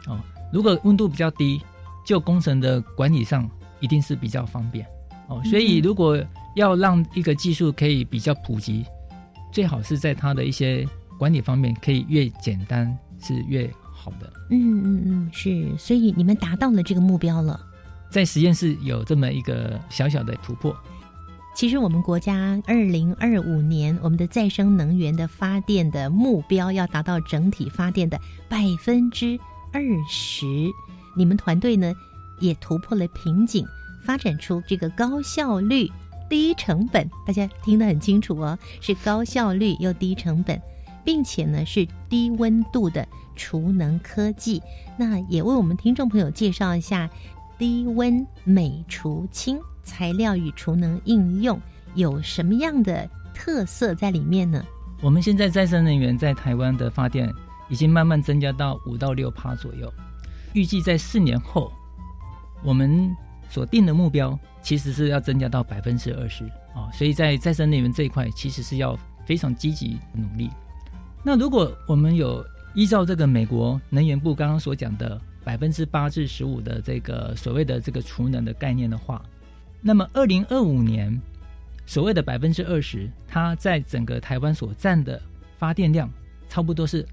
[0.08, 0.20] 哦。
[0.52, 1.62] 如果温度比较低，
[2.06, 4.86] 就工程的管理上一定是比较方便
[5.28, 6.24] 哦，所以如果
[6.56, 8.86] 要让一个技术可以比较普及，
[9.52, 10.88] 最好是在它的一些
[11.18, 14.32] 管理方面可以越简单是越好的。
[14.52, 17.60] 嗯嗯嗯，是，所以你们达到了这个目标了。
[18.12, 20.74] 在实验室有这么一个小小的突破。
[21.56, 29.40] 其实我们国家二零二五年我们的再生能源的发电的目标要达到整体发电的百分之
[29.74, 30.46] 二十。
[31.16, 31.94] 你们团队呢，
[32.40, 33.66] 也突破了瓶颈，
[34.04, 35.90] 发展出这个高效率、
[36.30, 40.62] 低成本，大家听得很清楚哦，是高效率又低成本，
[41.04, 44.62] 并且呢是低温度的储能科技。
[44.98, 47.10] 那也为我们听众朋友介绍一下
[47.58, 51.60] 低温美除氢材料与储能应用
[51.94, 54.64] 有什么样的特色在里面呢？
[55.02, 57.32] 我们现在再生能源在台湾的发电
[57.70, 59.94] 已经慢慢增加到五到六帕左右。
[60.56, 61.72] 预计在四年后，
[62.64, 63.14] 我们
[63.50, 70.50] 所定的目标其实是要增加到百分之二十啊，所以在再生能源这一块，其实是要非常积极努力。
[71.24, 79.22] 那如果我们有依照这个美国能源部刚刚所讲的百分之八至十五的这个所谓的这个储能的概念的话，
[79.82, 81.22] 那么二零二五年
[81.86, 85.22] 所谓的百分之二十，它在整个台湾所占的
[85.58, 86.10] 发电量，
[86.48, 87.06] 差不多是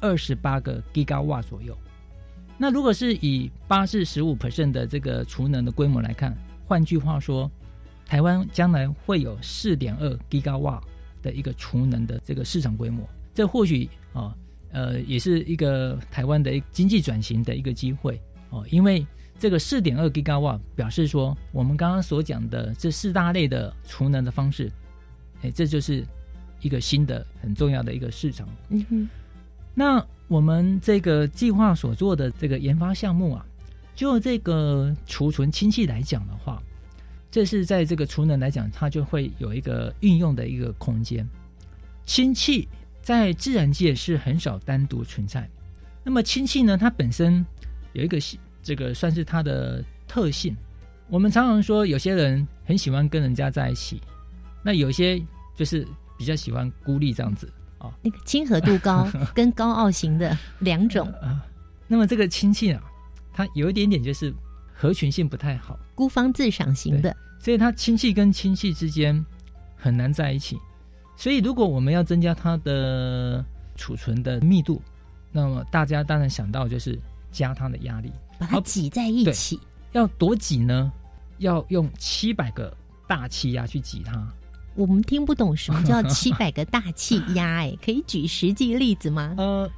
[0.00, 1.74] 二十八个 g 瓦瓦左右。
[2.62, 7.50] 那如果是以八至十五 percent 的这个储能的规模来看，换句话说，
[8.04, 10.78] 台湾将来会有四点二 Giga 瓦
[11.22, 14.36] 的一个储能的这个市场规模，这或许啊
[14.72, 18.20] 呃也是一个台湾的经济转型的一个机会
[18.50, 19.06] 哦，因为
[19.38, 24.70] 这个四点二 Giga 瓦表示说，我们刚刚所讲的这四大类的储能的方式，
[25.40, 26.04] 哎，这就是
[26.60, 28.46] 一个新的很重要的一个市场。
[28.68, 29.08] 嗯哼。
[29.80, 33.46] 那我们这个计划所做的这个研发项目啊，
[33.94, 36.62] 就这个储存氢气来讲的话，
[37.30, 41.26] 这是在这个储能来讲，它就会有一个运用的一个空间。
[42.04, 42.68] 氢气
[43.00, 45.48] 在自然界是很少单独存在。
[46.04, 47.42] 那么氢气呢，它本身
[47.94, 48.18] 有一个
[48.62, 50.54] 这个算是它的特性。
[51.08, 53.98] 我们常常说，有些人很喜欢跟人家在一起，
[54.62, 55.18] 那有些
[55.56, 55.88] 就是
[56.18, 57.90] 比较喜欢孤立这样子啊。
[58.02, 61.44] 那个亲和度高 跟高傲型的两种啊。
[61.88, 62.80] 那么这个氢气啊，
[63.32, 64.32] 它有一点点就是
[64.72, 69.26] 合群性不太好，孤芳自赏型的，所以它亲戚跟亲戚之间
[69.76, 70.56] 很难在一起。
[71.16, 74.80] 所以如果我们要增加它的储存的密度，
[75.32, 76.98] 那么大家当然想到就是
[77.32, 79.58] 加它的压力，把它挤在一起。
[79.92, 80.92] 要多挤呢？
[81.38, 82.72] 要用七百个
[83.08, 84.32] 大气压去挤它。
[84.74, 89.34] 我们听不懂什么叫 七百个大气压， 哎，可以举实际例子吗？
[89.36, 89.70] 呃，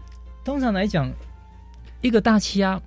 [0.44, 1.10] 通常来讲，
[2.00, 2.80] 一个大气压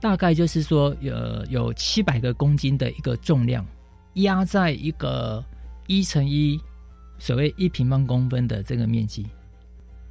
[0.00, 1.14] 大概就是说，有
[1.50, 3.64] 有七百个公斤的一个重量
[4.14, 5.44] 压在一个
[5.86, 6.60] 一乘一
[7.18, 9.26] 所谓一平方公分的这个面积。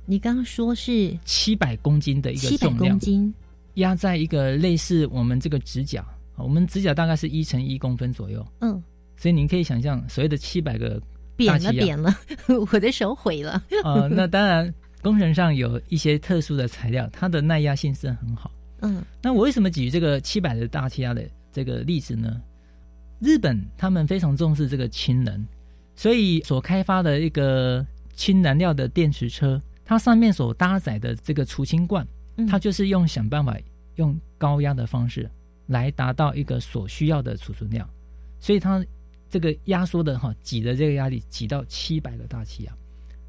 [0.06, 3.34] 你刚刚说是七百公斤的一个重量，公斤
[3.76, 6.06] 压在一个类似我们这个指甲。
[6.38, 8.84] 我们指甲大概是一乘一公分左右，嗯，
[9.16, 11.02] 所以您可以想象所谓的七百个
[11.36, 12.16] 扁了扁了，
[12.72, 13.62] 我的手毁了。
[13.84, 18.52] 呃，那当然工程上有一些特殊的材料，它的耐压性是很好。
[18.82, 22.42] 嗯，那我为什么举这个七百的大气压的这个例子呢？
[23.20, 25.46] 日本他们非常重视这个氢能，
[25.96, 32.06] 所以所开发的一个氢燃料的电池车，它上面所搭载的这个储氢罐，
[32.50, 33.58] 它就是用想办法
[33.96, 35.30] 用高压的方式。
[35.68, 37.90] 来达到一个所需要的储存量，
[38.40, 38.86] 所以它
[39.36, 42.74] 这个压缩的哈挤的这个压力挤到七百个大气压，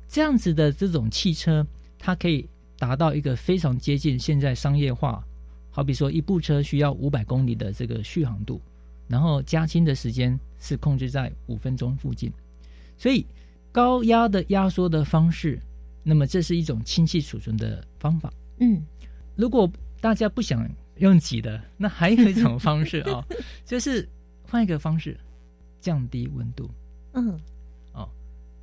[0.09, 1.67] 这样子的这种汽车，
[1.99, 5.21] 它可以达到一个非常接近现在商业化，
[5.69, 8.63] 好比说一部车需要五百公里的这个续航度，
[9.09, 12.33] 然后加氢的时间是控制在五分钟附近，
[12.97, 13.27] 所以
[13.73, 15.61] 高压的压缩的方式，
[16.05, 18.33] 那么这是一种氢气储存的方法。
[18.61, 18.81] 嗯，
[19.35, 19.69] 如果
[20.01, 20.65] 大家不想。
[20.99, 23.23] 用挤的，那还有一种方式啊，
[23.67, 24.09] 就是
[24.49, 25.15] 换一个方式
[25.87, 26.69] 降低温度。
[27.13, 27.39] 嗯，
[27.93, 28.09] 哦，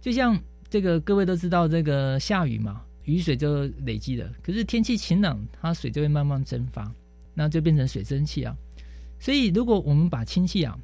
[0.01, 0.37] 就像
[0.69, 4.29] 这个各位都知道，这个下雨嘛，雨水就累积了。
[4.43, 6.91] 可是天气晴朗，它水就会慢慢蒸发，
[7.33, 8.53] 那就变成水蒸气啊。
[9.21, 10.77] 所以如果我们把氢气啊，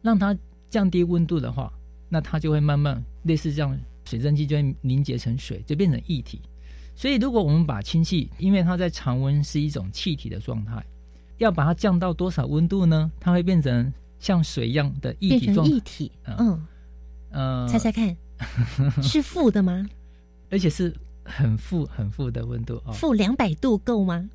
[0.00, 0.36] 让它
[0.68, 1.72] 降低温度的话，
[2.08, 6.40] 那它就会慢慢类似这样，水蒸气就会凝结成水，就变成液体。
[6.94, 10.84] 所以，如果我们把氢气，因为它在常温是一种气体的状态，
[11.38, 13.10] 要把它降到多少温度呢？
[13.18, 15.66] 它会变成像水一样的液体状。
[15.66, 16.66] 液体，嗯，
[17.30, 18.16] 呃，猜猜看，
[19.02, 19.84] 是负的吗？
[20.50, 22.92] 而且是很负、很负的温度哦。
[22.92, 24.30] 负两百度够吗？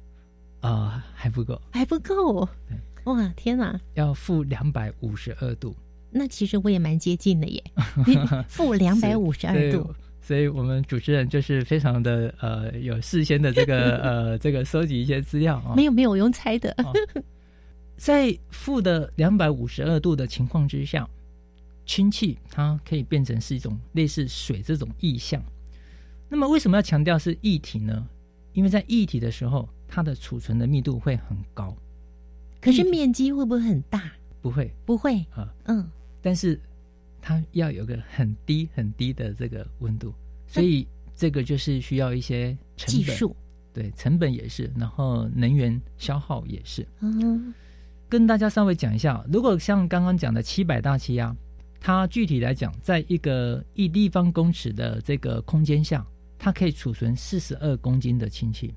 [0.61, 2.47] 啊，还不够，还不够。
[3.05, 3.79] 哇，天哪！
[3.93, 5.75] 要负两百五十二度。
[6.09, 7.63] 那其实我也蛮接近的耶，
[8.47, 9.93] 负两百五十二度。
[10.21, 16.75] 所以我们主持人就是非常的呃有事先的这个 呃这个收集一些资料啊，没有没有我用猜的，
[17.97, 21.09] 在负的两百五十二度的情况之下，
[21.85, 25.41] 氢气它可以变成是一种类似水这种意象。
[26.29, 28.07] 那么为什么要强调是液体呢？
[28.53, 31.75] 因为在液体的时候，它的储存的密度会很高，
[32.61, 34.11] 可是面积会不会很大？
[34.41, 35.89] 不会，不会啊，嗯，
[36.21, 36.59] 但是。
[37.27, 40.13] 它要有个很低很低的这个温度，
[40.45, 43.35] 所以这个就是需要一些技术，
[43.73, 46.87] 对，成本也是，然后能源消耗也是。
[46.99, 47.51] 嗯，
[48.07, 51.35] 跟大家稍微讲一下，如果像刚刚讲的七百大气压，
[51.79, 56.05] 它具体来讲，在一个一立方公尺的这个空间下，
[56.37, 58.73] 它可以储存四十二公斤的氢气。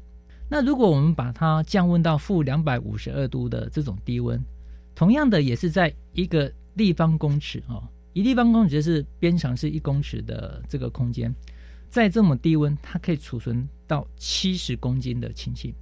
[0.51, 4.43] 那如果我们把它降温到负两百五十二度的这种低温，
[4.95, 7.83] 同样的也是在一个立方公尺啊。
[8.15, 11.33] 一立方公尺是边长是一公尺的这个空间，
[11.91, 15.75] 在这么低温，它可以储存到七十公斤的氢气。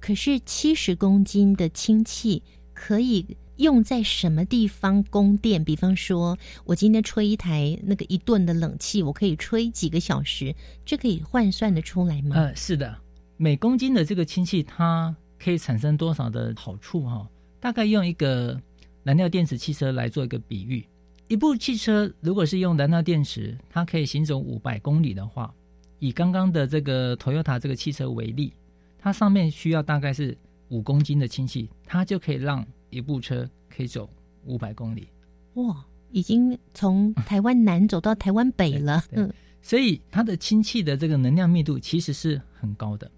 [0.00, 2.42] 可是七十公斤的氢气
[2.78, 5.64] 可以用在什么地方供电？
[5.64, 10.54] 比方说，我今天吹一台那个一吨的冷气，我可以吹几个小时，
[10.86, 12.36] 这可以换算的出来吗？
[12.36, 12.96] 呃，是的，
[13.36, 17.02] 每公斤的这个氢气，它可以产生多少的好处？
[17.02, 18.58] 哈，大概用一个
[19.02, 20.86] 燃料电池汽车来做一个比喻。
[21.26, 25.52] 一部汽车如果是用燃料电池，它可以行走五百公里的话，
[25.98, 28.52] 以刚刚的这个 Toyota 这个汽车为例，
[29.00, 30.38] 它上面需要大概是
[30.68, 34.08] 五公斤的氢气，它就可以让一部车可以走
[34.44, 35.08] 五百公里。
[35.54, 39.02] 哇，已经从台湾南走到台湾北了。
[39.12, 43.10] 嗯，所以它的氢气的这个能量密度其实是很高的。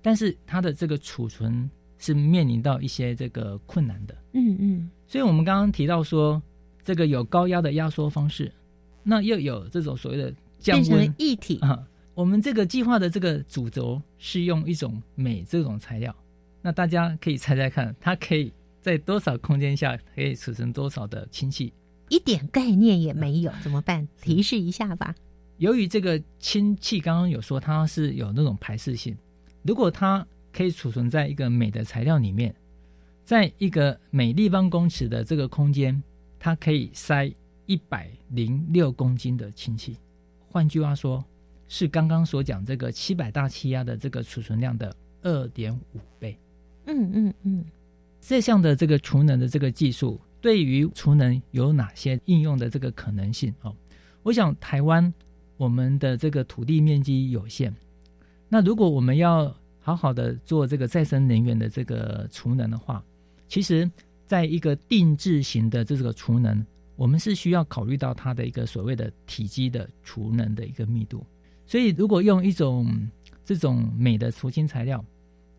[0.00, 4.16] 但是它的这个储存是面临到一些这个困难的。
[4.32, 6.42] 嗯嗯，所以我们刚刚提到说，
[6.82, 8.50] 这个有高压的压缩方式，
[9.02, 11.86] 那又有这种所谓的降变成了温液体，啊。
[12.14, 16.14] 我们这个计划的这个主轴是用一种镁这种材料，
[16.62, 21.72] 那大家可以猜猜看，它可以在多少空间下可以储存多少的氢气？
[22.08, 24.06] 一点概念也没有，怎么办？
[24.20, 25.14] 提示一下吧。
[25.58, 29.16] 由于这个氢气刚刚有说它是有那种排斥性，
[29.62, 32.54] 如果它可以储存在一个镁的材料里面，
[33.24, 36.02] 在一个每立方公尺的这个空间，
[36.38, 37.32] 它可以塞
[37.66, 39.96] 一百零六公斤的氢气。
[40.48, 41.24] 换句话说，
[41.68, 46.36] 是刚刚所讲这个七百大气压的这个储存量的二点五倍。
[46.86, 47.64] 嗯嗯嗯，
[48.20, 53.54] 这项的这个储能的这个技术，对于储能有哪些应用的这个可能性？
[53.62, 53.74] 哦，
[54.22, 55.12] 我想台湾
[55.56, 57.72] 我们的这个土地面积有限，
[58.48, 63.02] 那如果我们要好好的做这个再生能源的这个储能的话，
[63.48, 63.90] 其实
[64.26, 66.64] 在一个定制型的这个储能，
[66.96, 71.24] 我们是需要考虑到它的一个所谓的体积的储能的一个密度。
[71.66, 72.86] 所以，如果用一种
[73.44, 75.04] 这种镁的除氢材料，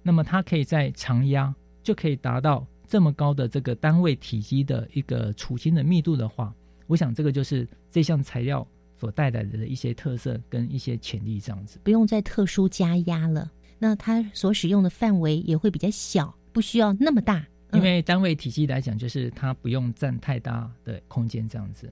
[0.04, 6.54] 那么它可以在常压就可以达到这么高的这个单位体积的一个储氢的密度的话，
[6.88, 8.68] 我想这个就是这项材料
[9.00, 11.80] 所带来的一些特色跟一些潜力，这样子。
[11.84, 13.50] 不用再特殊加压了，
[13.80, 17.46] 那它所使用的范围也会比较小，不需要那么大。
[17.72, 21.92] 因为单位体积来讲，就是它不用占太大的空间，这样子。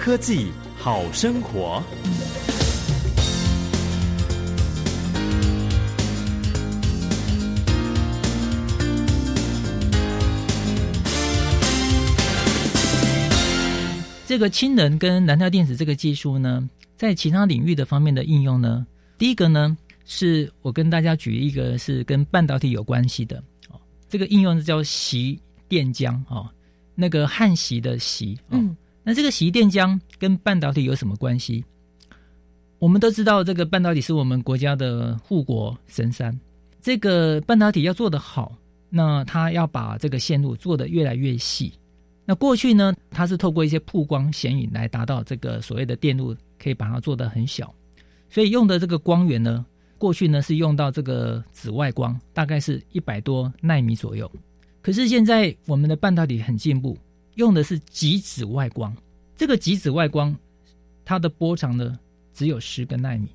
[0.00, 0.46] 科技
[0.78, 1.82] 好生活。
[14.26, 18.86] 这个氢能跟燃料电池这个技术呢，在其他领域的方面的应用呢，
[19.18, 19.76] 第一个呢，
[20.06, 23.36] 是我跟大家举一个是跟半导体有关系的
[23.68, 23.78] 哦，
[24.08, 25.38] 这个应用是叫习
[25.68, 26.48] 电浆哦，
[26.94, 28.56] 那个焊锡的锡哦。
[28.56, 28.74] 嗯
[29.10, 31.64] 那这个洗衣电浆跟半导体有什么关系？
[32.78, 36.38] 我们都知道，这个半导体是我们国家的护国神山。
[36.80, 38.56] 这个半导体要做得好，
[38.88, 41.72] 那它要把这个线路做得越来越细。
[42.24, 47.74] 那过去呢，它是透过一些曝光显影来达到这个所谓的电路，可以把它做得很小。
[48.28, 49.66] 所以用的这个光源呢，
[49.98, 54.30] 过去呢是用到这个紫外光，大概是一百多纳米左右。
[54.80, 56.96] 可是现在我们的半导体很进步，
[57.34, 58.94] 用的是极紫外光。
[59.36, 60.36] 这个极紫外光，
[61.04, 61.98] 它的波长呢
[62.32, 63.28] 只有十个纳米，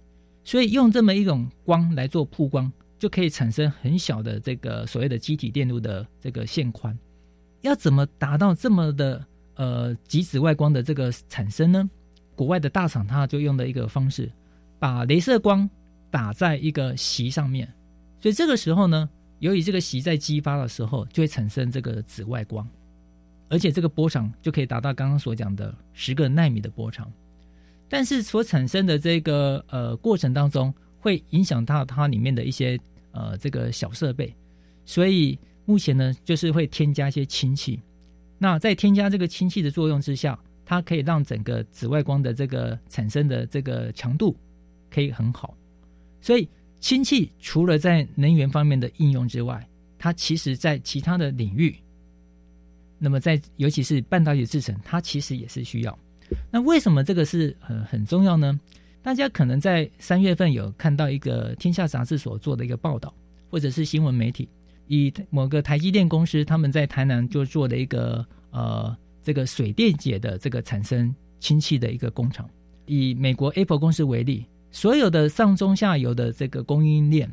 [0.43, 6.97] 所以用这么一种光来做曝光，就可以产生很小的这个所谓的机体电路的这个线宽。
[7.61, 9.25] 要怎么达到这么的
[9.55, 11.89] 呃极紫外光的这个产生呢？
[12.35, 14.31] 国外的大厂它就用的一个方式，
[14.77, 15.67] 把镭射光
[16.11, 17.67] 打在一个席上面，
[18.21, 22.69] 所以这个时候呢，由于这个席在激发的时候，就会产生这个紫外光，
[23.55, 27.09] 而且这个波长就可以达到刚刚所讲的十个纳米的波长。
[27.87, 32.77] 但是所产生的这个呃过程当中，会影响到它里面的一些
[33.13, 34.35] 呃这个小设备，
[34.83, 37.79] 所以目前呢，就是会添加一些氢气。
[38.37, 44.35] 那在添加这个氢气的作用之下，它可以让整个紫外光的这个产生的这个强度
[44.91, 45.55] 可以很好。
[46.19, 46.49] 所以
[46.81, 49.65] 氢气除了在能源方面的应用之外，
[49.97, 51.73] 它其实在其他的领域，
[53.05, 55.95] 那么在尤其是半导体制成，它其实也是需要。
[56.49, 58.59] 那为什么这个是很很重要呢？
[59.03, 63.13] 大家可能在三月份有看到一个《天下》杂志所做的一个报道，
[63.51, 64.49] 或者是新闻媒体，
[64.87, 72.49] 以某个台积电公司他们在台南就做了一个呃这个水电解的这个产生氢气的一个工厂。
[72.87, 77.29] 以美国 Apple 公司为例，所有的上中下游的这个供应链，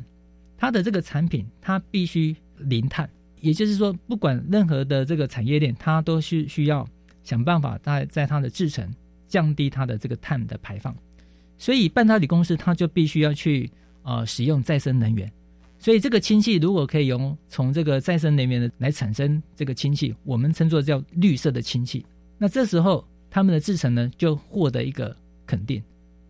[0.55, 3.09] 它的这个产品它必须零碳，
[3.43, 6.87] 也就是说，不管任何的这个产业链，它都是需要
[7.25, 8.89] 想办法在在它的制程
[9.27, 10.95] 降低它的这个碳的排放。
[11.57, 13.69] 所以半导体公司它就必须要去
[14.03, 15.29] 呃使用再生能源。
[15.77, 22.05] 所以这个氢气如果可以用从这个再生能源的来产生这个氢气，我们称作叫绿色的氢气。
[22.37, 25.13] 那这时候他们的制程呢就获得一个
[25.45, 25.83] 肯定，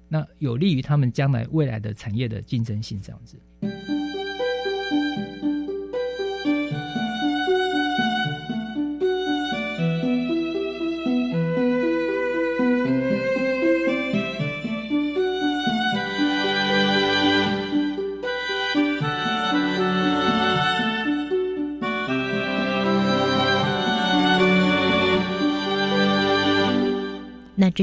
[0.10, 3.93] 那有利于他们将来未来的产业的竞争性这样子。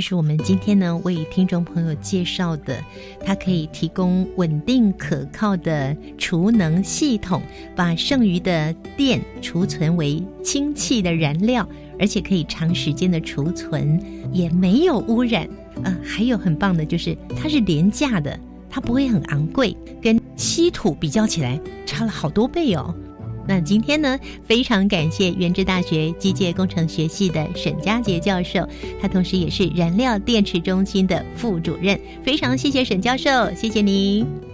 [0.00, 2.82] 这是我们今天呢为听众朋友介绍的，
[3.22, 7.42] 它可以提供稳定可靠的储能系统，
[7.76, 15.46] 把剩余的电储存为氢气的燃料，而且可以长时间的储存，也没有污染。
[15.84, 18.40] 呃，还有很棒的就是它是廉价的，
[18.70, 22.94] 它不会很昂贵，跟稀土比较起来差了好多倍哦。
[23.46, 28.68] 那今天呢，非常感谢原治大学机械工程学系的沈佳杰教授，
[29.00, 31.98] 他同时也是燃料电池中心的副主任。
[32.22, 34.49] 非常谢谢沈教授，谢谢您。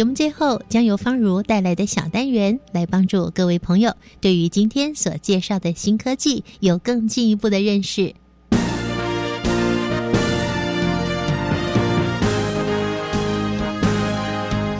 [0.00, 8.14] 节目最后将由方如带来的小单元来帮助各位朋友对于今天所介绍的新科技有更进一步的认识。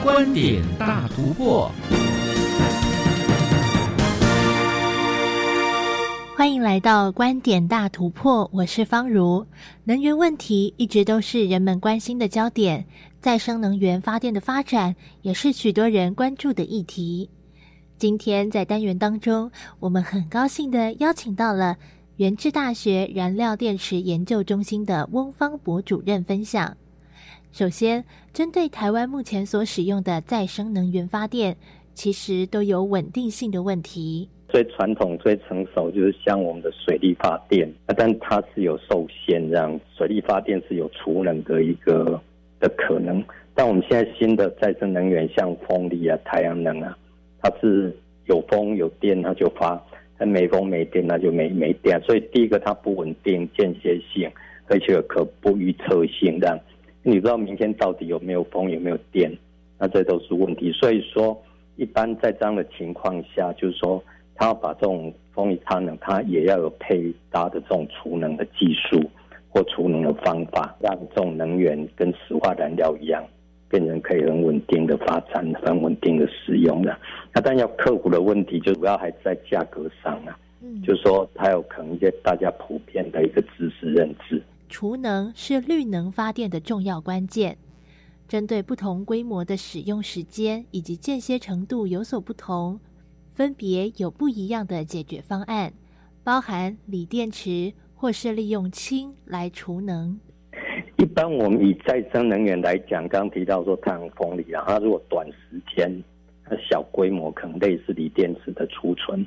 [0.02, 1.70] 观点大突破，
[6.34, 9.46] 欢迎来到观点大突破，我是方如。
[9.84, 12.86] 能源问题一直都是人们关心的焦点。
[13.20, 17.28] 再生能源发电的发展也是许多人关注的议题。
[17.98, 21.76] 今天在单元当中，我们很高兴的邀请到了
[22.16, 26.74] 原治大学燃料电池研究中心的翁方博主任分享。
[27.52, 28.02] 首先，
[28.32, 31.54] 针对台湾目前所使用的再生能源发电，
[31.92, 34.30] 其实都有稳定性的问题。
[34.48, 42.18] 最传统、最成熟就是像我们的水力发电，但它是有受限，这样水力发电是有储能的一个。
[42.60, 46.96] 的可能，但我们现在新的再生能源，像风力啊、太阳能啊，
[47.40, 47.92] 它是
[48.26, 49.82] 有风有电它就发，
[50.18, 52.00] 但没风没电那就没没电。
[52.02, 54.30] 所以第一个它不稳定、间歇性，
[54.68, 56.38] 而且可不预测性。
[56.38, 56.60] 这样
[57.02, 59.34] 你知道明天到底有没有风有没有电，
[59.78, 60.70] 那这都是问题。
[60.72, 61.42] 所以说，
[61.76, 64.04] 一般在这样的情况下，就是说，
[64.34, 69.02] 它要把这种风力太阳能，它也要有配搭的这种储能的技术。
[69.50, 73.22] 或储能的方法，让这种能源跟石化燃料一样，
[73.68, 76.96] 变成可以很稳定的发展、很稳定的使用的。
[77.34, 80.38] 那但要克服的问题，就主要还是在价格上啊。
[80.62, 84.42] 嗯，就是说它有可能一些大家普遍的一个知识认知。
[84.68, 87.56] 储能是绿能发电的重要关键。
[88.28, 92.78] 针对不同规模的使用时间以及间歇程度有所不同，
[93.32, 95.72] 分别有不一样的解决方案，
[96.22, 97.72] 包含锂电池。
[98.00, 100.18] 或是利用氢来储能。
[100.96, 106.02] 一般我们以再生能源来讲，刚提到说太阳风力啊，它如果短时间、
[106.46, 109.24] 它小规模，可能类似锂电池的储存，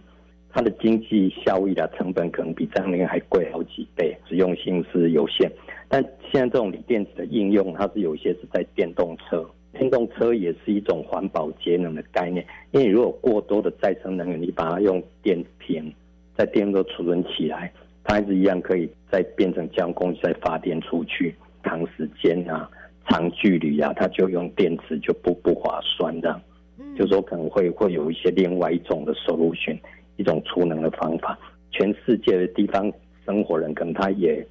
[0.50, 5.52] 它的经济效益的成本可能比再生能源还贵好几倍，实用性是有限。
[5.88, 12.44] 但现在这种锂电池的应用，它是有一些是在电动车，电动车也是一种环保节能的概念。
[12.72, 15.94] 因为如果过多的再生能源，你把它用电瓶
[16.36, 17.72] 在电动车储存起来。
[18.04, 21.34] 它还是一样可以再变成将供再发电出去，
[21.64, 22.70] 长时间啊、
[23.08, 26.42] 长距离啊，它就用电池就不不划算的。
[26.78, 29.80] 嗯，就说可能会会有一些另外一种的收入选
[30.18, 31.38] 一种储能的方法。
[31.72, 32.92] 全世界的地方
[33.26, 34.46] 生活人可能他也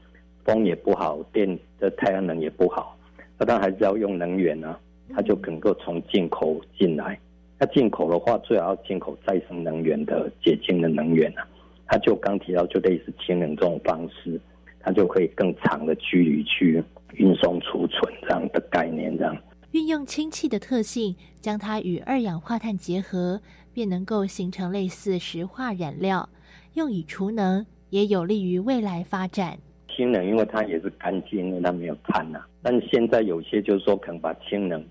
[0.45, 2.97] 风也不好，电的太阳能也不好，
[3.39, 4.79] 那他还是要用能源啊，
[5.15, 7.19] 他就能够从进口进来。
[7.59, 11.47] 那进口的话，最好要进口再生能源的洁净的能源啊。
[11.93, 14.41] 它就刚提到，就类似氢能这种方式，
[14.81, 16.83] 它就可以更长的距离去
[17.17, 19.37] 运送储存这样的概念，这样
[19.73, 23.39] 运用氢气的特性，将它与二氧化碳结合，
[23.75, 26.27] 便能够形成类似石化燃料，
[26.73, 29.59] 用以储能，也有利于未来发展。
[29.95, 34.83] 氢能，因为它也是干净，因为它没有碳呐、但现在有些就是说，可能把氢能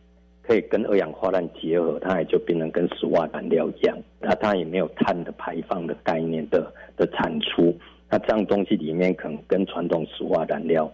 [0.41, 7.73] 可以跟二氧化碳结合，它也就变成跟石化燃料一样，那它也没有碳的排放的概念的的产出。
[8.09, 10.91] 那这样东西里面可能跟传统石化燃料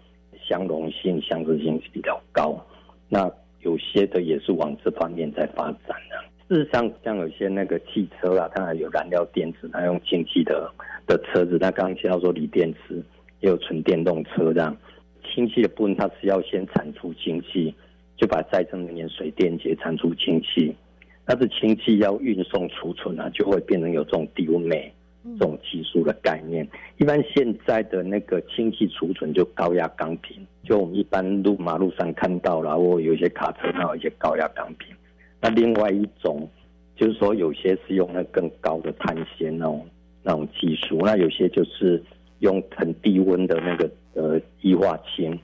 [0.48, 2.56] 相容性、相似性比较高。
[3.10, 3.32] 那
[3.62, 10.70] 有些的也是往这方面在发展的、事实上，像有些那个汽车啊，它有燃料电池，它用氢气的
[11.08, 13.04] 的车子，它刚刚提到说锂电池，
[13.40, 14.76] 也有纯电动车这样。
[15.24, 17.74] 氢气的部分，它是要先产出氢气，
[18.18, 20.76] 就把再生能源水电解产出氢气。
[21.30, 24.90] 但是氢气要运送储存啊，就会变成有这种低温煤
[25.38, 26.66] 这种技术的概念。
[26.98, 34.96] 一般现在的那个氢气储存就高压钢瓶，就我们一般路马路上看到了，或有一些卡车它有一些高压钢瓶。
[35.42, 36.50] 那另外一种
[36.96, 39.86] 就是说，有些是用那更高的碳纤那种
[40.24, 42.02] 那种技术，那有些就是
[42.40, 45.38] 用很低温的那个呃液化氢。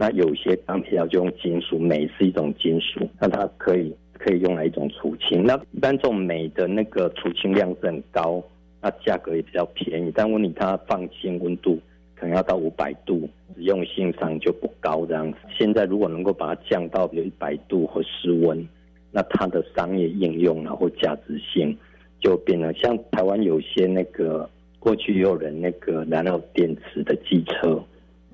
[0.00, 5.44] 那有些钢铁料就用金属，镁是一种金属，那它可以可以用来一种储氢。
[5.44, 8.42] 那一般这种镁的那个储氢量是很高，
[8.80, 11.78] 那价格也比较便宜，但问题它放氢温度
[12.14, 15.38] 可能要到五百度，实用性上就不高这样子。
[15.54, 18.66] 现在如果能够把它降到比如一百度或室温，
[19.12, 21.76] 那它的商业应用然后价值性
[22.20, 24.48] 就变得像台湾有些那个
[24.78, 27.78] 过去也有人那个燃料电池的机车。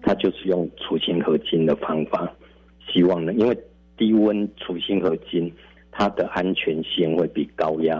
[0.02, 2.32] 它就是用储氢合金的方法，
[2.88, 3.58] 希望呢，因为
[3.96, 5.52] 低温储氢合金，
[5.90, 7.98] 它的安全性会比高压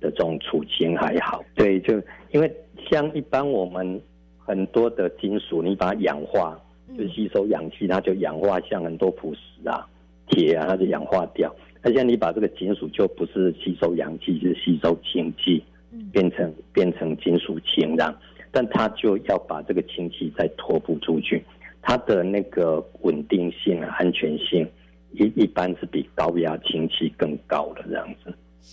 [0.00, 1.42] 的这种储氢还好。
[1.54, 2.52] 对，就因为
[2.90, 4.00] 像一般我们
[4.38, 6.60] 很多的金属，你把它氧化，
[6.96, 9.86] 就吸收氧气，它就氧化，像很多朴实啊、
[10.28, 11.54] 铁啊，它就氧化掉。
[11.82, 15.64] 那现在你把这个金属就不是吸收氧气，是吸收氢气，
[16.12, 18.14] 变成变成金属氢这样。
[18.52, 21.42] 但他就要把这个氢气再托付出去，
[21.80, 24.68] 它的那个稳定性、安全性
[25.12, 28.32] 一一般是比高压氢气更高的这样子，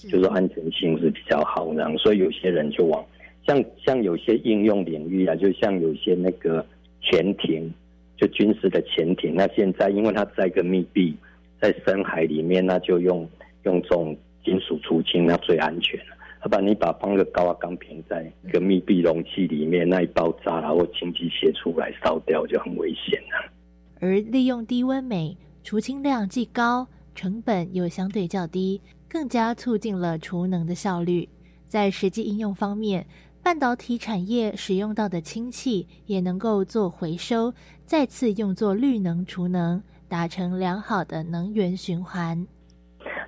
[0.10, 3.04] 就是安全性是比较好这样，所以有些人就往
[3.48, 6.66] 像像有些应用领域啊，就像有些那个
[7.02, 7.74] 潜艇，
[8.18, 11.16] 就军事的潜艇，那现在因为它在一个密闭
[11.60, 13.28] 在深海里面，那就用
[13.64, 16.16] 用这种金属储氢，那最安全了。
[16.42, 23.52] 要不然你把放个高压钢瓶在一个密闭容器里面，那一爆炸然后氢气泄出来烧掉就很危险了。
[24.00, 31.28] 而利用低温镁，除氢量既高，成本又相对较低，更加促进了储能的效率。
[31.68, 33.06] 在实际应用方面，
[33.44, 37.54] 半导体产业使用到的氢气也能够做回收，
[37.86, 42.48] 再次用作绿能储能，达成良好的能源循环。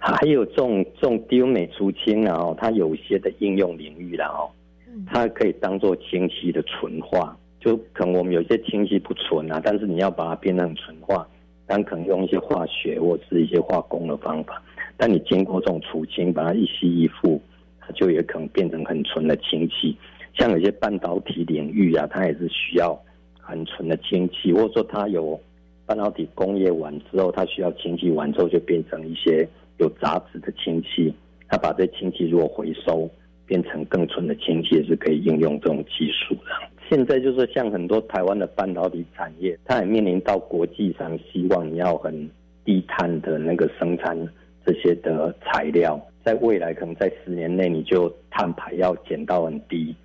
[0.03, 4.49] 还有这种这种低温镁储氢啊，哦，它有些的应用领域啦，哦，
[5.05, 7.37] 它可以当做氢气的纯化。
[7.59, 11.27] 就可能我们有些氢气不纯啊，但是你要把它变成纯化，
[11.67, 14.59] 但可能用一些化学或是一些化工的方法。
[14.97, 17.39] 但你经过这种除氢，把它一吸一附，
[17.79, 19.95] 它就也可能变成很纯的氢气。
[20.33, 22.99] 像有些半导体领域啊，它也是需要
[23.39, 25.39] 很纯的氢气，或者说它有
[25.85, 29.47] 半导体工业完之后，它需要氢气完之后就变成一些。
[29.81, 31.13] 有杂质的氢气，
[31.49, 33.09] 它把这氢气如果回收
[33.45, 36.51] 变成更纯的氢气，也是可以应用这种技术的。
[36.89, 42.29] 现在就是像很多台湾的半导体产业，它也面临到国际上希望你要很
[42.63, 44.15] 低碳的那个生产
[44.65, 49.95] 这些的材料，在未来可能在十年内你就碳排要减到很低，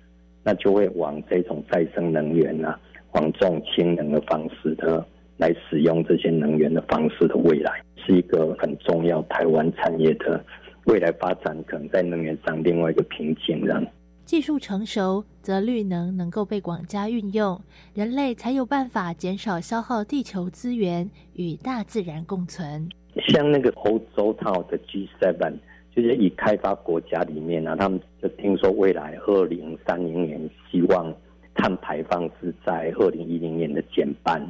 [0.43, 2.79] 那就会往这种再生能源啊，
[3.11, 5.05] 往这种氢能的方式的
[5.37, 7.81] 来使用这些能源的方式的未来。
[8.05, 10.41] 是一个很重要台湾产业的
[10.85, 13.65] 未来发展，可能在能源上另外一个瓶颈。
[13.65, 13.85] 这样，
[14.23, 17.59] 技术成熟，则绿能能够被广加运用，
[17.93, 22.87] 人类才有办法减少消耗地球资源，与大自然共存。
[23.27, 25.53] 像那个欧洲套的 G7，
[25.93, 31.13] 就是以开发国家里面呢，他们就听说未来二零三零年希望
[31.55, 34.41] 碳排放是在二零一零年的减半，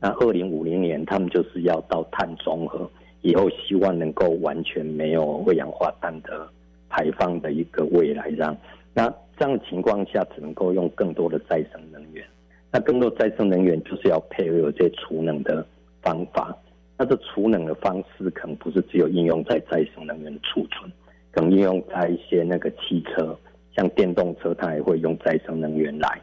[0.00, 2.90] 那二零五零年他们就是要到碳中和。
[3.22, 6.48] 以后希望能够完全没有二氧化碳的
[6.88, 8.56] 排放的一个未来，这样。
[8.94, 12.24] 那这样的情况下，只能够用更多的再生能源。
[12.72, 15.62] 那更多再生能源就是要配合这些储能的
[16.00, 16.56] 方法。
[16.96, 20.90] 那这储能的方式可能不是只有应用在再生能源的储存，
[21.30, 23.38] 可能应用在一些那个汽车，
[23.76, 26.20] 像电动车，它也会用再生能源来，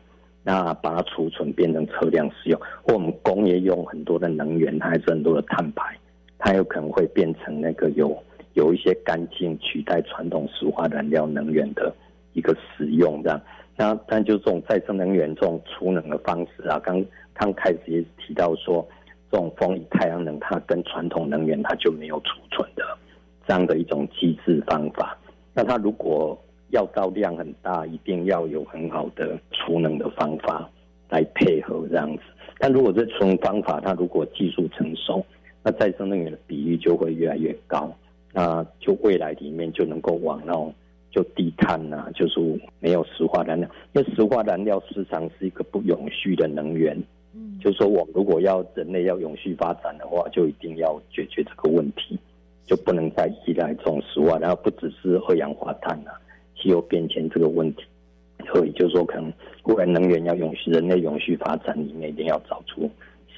[0.48, 2.58] 那把它储存变成车辆使用。
[2.82, 5.94] 或我们工业用很多的能源，它还是很多的碳排。
[6.38, 8.18] 它有可能会变成那个有
[8.54, 11.94] 有一些干净取代传统石化燃料能源的
[12.32, 13.42] 一个使用，这样。
[13.76, 18.88] 那但就这种再生能源这种储能的方式啊，刚刚开始也提到说，
[19.30, 22.98] 这种风力、太阳能，它跟传统能源它就没有储存的
[23.46, 25.18] 这样的一种机制方法。
[25.54, 30.70] 那它如果要到量很大，一定要有很好的储能的方法
[31.10, 32.24] 来配合这样子。
[32.60, 35.26] 但如果这储能方法它如果技术成熟，
[35.64, 37.92] 那再生能源的比例就会越来越高，
[38.34, 40.74] 那就未来里面就能够往那种
[41.12, 42.40] 就低碳呐，就是
[42.80, 46.98] 没有石化燃料，因为石化燃料市场是一个不永续的能源。
[47.34, 52.18] 嗯，就是说我如果要人类要永续发展的话，就一定要解决这个问题，
[52.66, 56.12] 就不能再依赖这种石化，然后不只是二氧化碳啊。
[56.58, 57.84] 气候变迁这个问题，
[58.52, 59.32] 所以就是说，可能
[59.64, 62.90] 未来能源要永续，人类永续发展里面一定要找出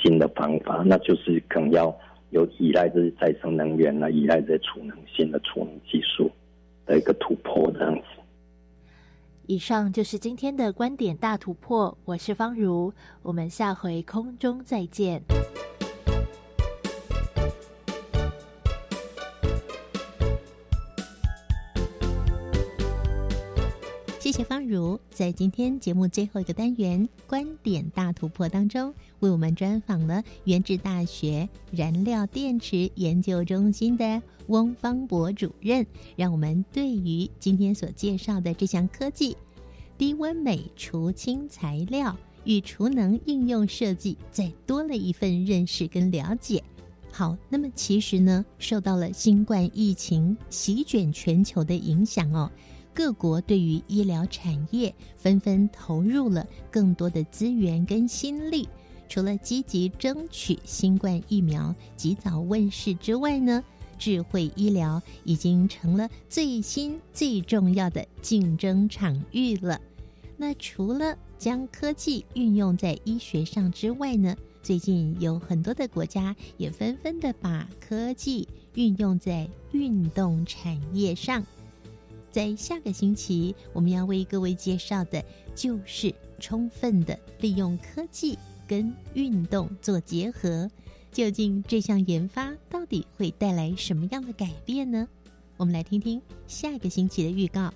[0.02, 1.94] 新的方法，那就是可能要
[2.32, 6.32] 有依赖这些再生能源啊，依赖这些储能新的储能技术
[6.86, 8.04] 的一个突破这样子。
[9.48, 12.94] 以上就是今天的观点大突破，我是方如，
[13.24, 15.22] 我们下回空中再见。
[24.40, 35.86] 谢谢方如在今天节目最后一个单元“观点大突破”当中，为我们专访了原治大学燃料电池研究中心的翁方博主任，
[36.16, 39.36] 让我们对于今天所介绍的这项科技——
[40.00, 42.16] 低温镁除氢材料
[42.46, 46.64] 与储能应用设计，再多了一份认识跟了解。
[47.12, 52.50] 好，那么其实呢，受到了新冠疫情席卷全球的影响哦。
[52.94, 58.68] 各国对于医疗产业纷纷投入了更多的资源跟心力，
[59.08, 63.64] 除了积极争取新冠疫苗及早问世之外呢，
[63.98, 69.80] 智慧医疗已经成了最新最重要的竞争场域了。
[70.36, 81.46] 那除了将科技运用在医学上之外呢，最近有很多的国家也纷纷的把科技运用在运动产业上。
[82.32, 85.24] 在下个星期，我们要为各位介绍的，
[85.56, 90.70] 就是充分的利用科技跟运动做结合。
[91.12, 95.08] 究竟这项研发到底会带来什么样的改变呢？
[95.58, 97.74] 我们来听听下个星期的预告。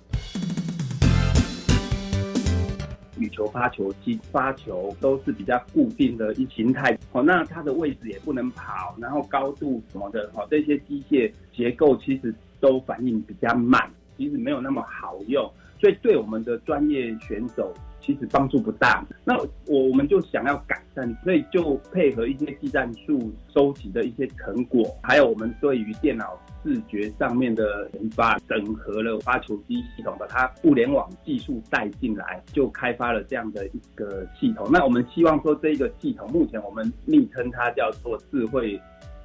[3.18, 13.90] 羽球发球机发球都是比较固定的一形态，哦，那它的位置也不能跑，然后高度什么的，哦，这些机械结构其实都反应比较慢。
[14.16, 15.50] 其实没有那么好用，
[15.80, 19.04] 所以对我们的专业选手其实帮助不大。
[19.24, 19.36] 那
[19.66, 34.68] 我我们就想要改善，所以就配合一些技战术收集的一些成果，还有我们对于电脑视觉上面的研发，整合了发球机系统，把它物联网技术带进来，就开发了这样的一个系统。
[34.70, 38.80] 那我们希望说，这个系统目前我们昵称它叫做智慧。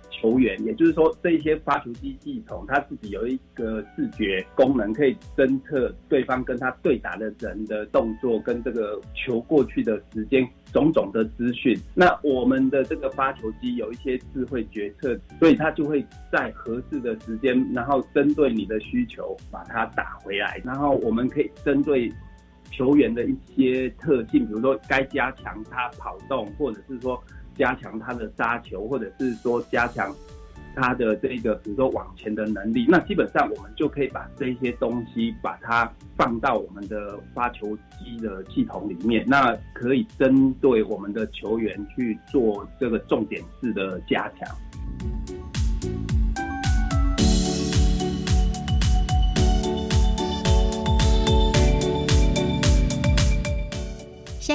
[0.09, 11.77] 球员，也就是说，这些发球机系统，它自己有一个视觉功能，可以侦测对方跟他对打的人的动作，跟这个球过去的时间种种的资讯。
[11.93, 20.61] 那我们的这个发球机有一些智慧决策，所以它就会在合适的时间，然后针对你的需求把它打回来。
[20.65, 22.11] 然后我们可以针对
[22.71, 27.21] 球员的一些特性，比如说该加强他跑动，或者是说。
[27.59, 30.15] 加强他的杀球，或者是说加强
[30.75, 44.47] 他的这个，比如说往前的能力，那基本上我们就可以把这些东西把它放到我们的发球机的系统里面，那可以针对我们的球员去做这个重点式的加强。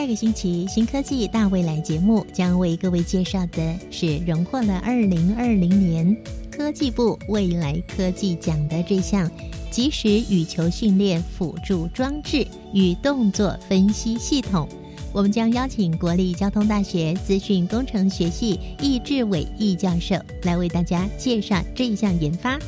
[0.05, 6.15] 这个星期，新科技大未来节目将为各位介绍的是荣获了二零二零年
[6.55, 9.31] 科技部未来科技奖的这项
[9.71, 14.69] 即时羽球训练辅助装置与动作分析系统。
[15.11, 22.59] 我们将邀请国立交通大学资讯工程学系易志伟易教授来为大家介绍这一项研发。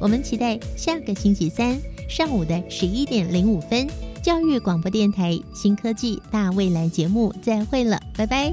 [0.00, 1.78] 我们期待下个星期三
[2.08, 3.86] 上午的十一点零五分。
[4.22, 8.52] 教育广播电台新科技大未来节目，再会了，拜拜。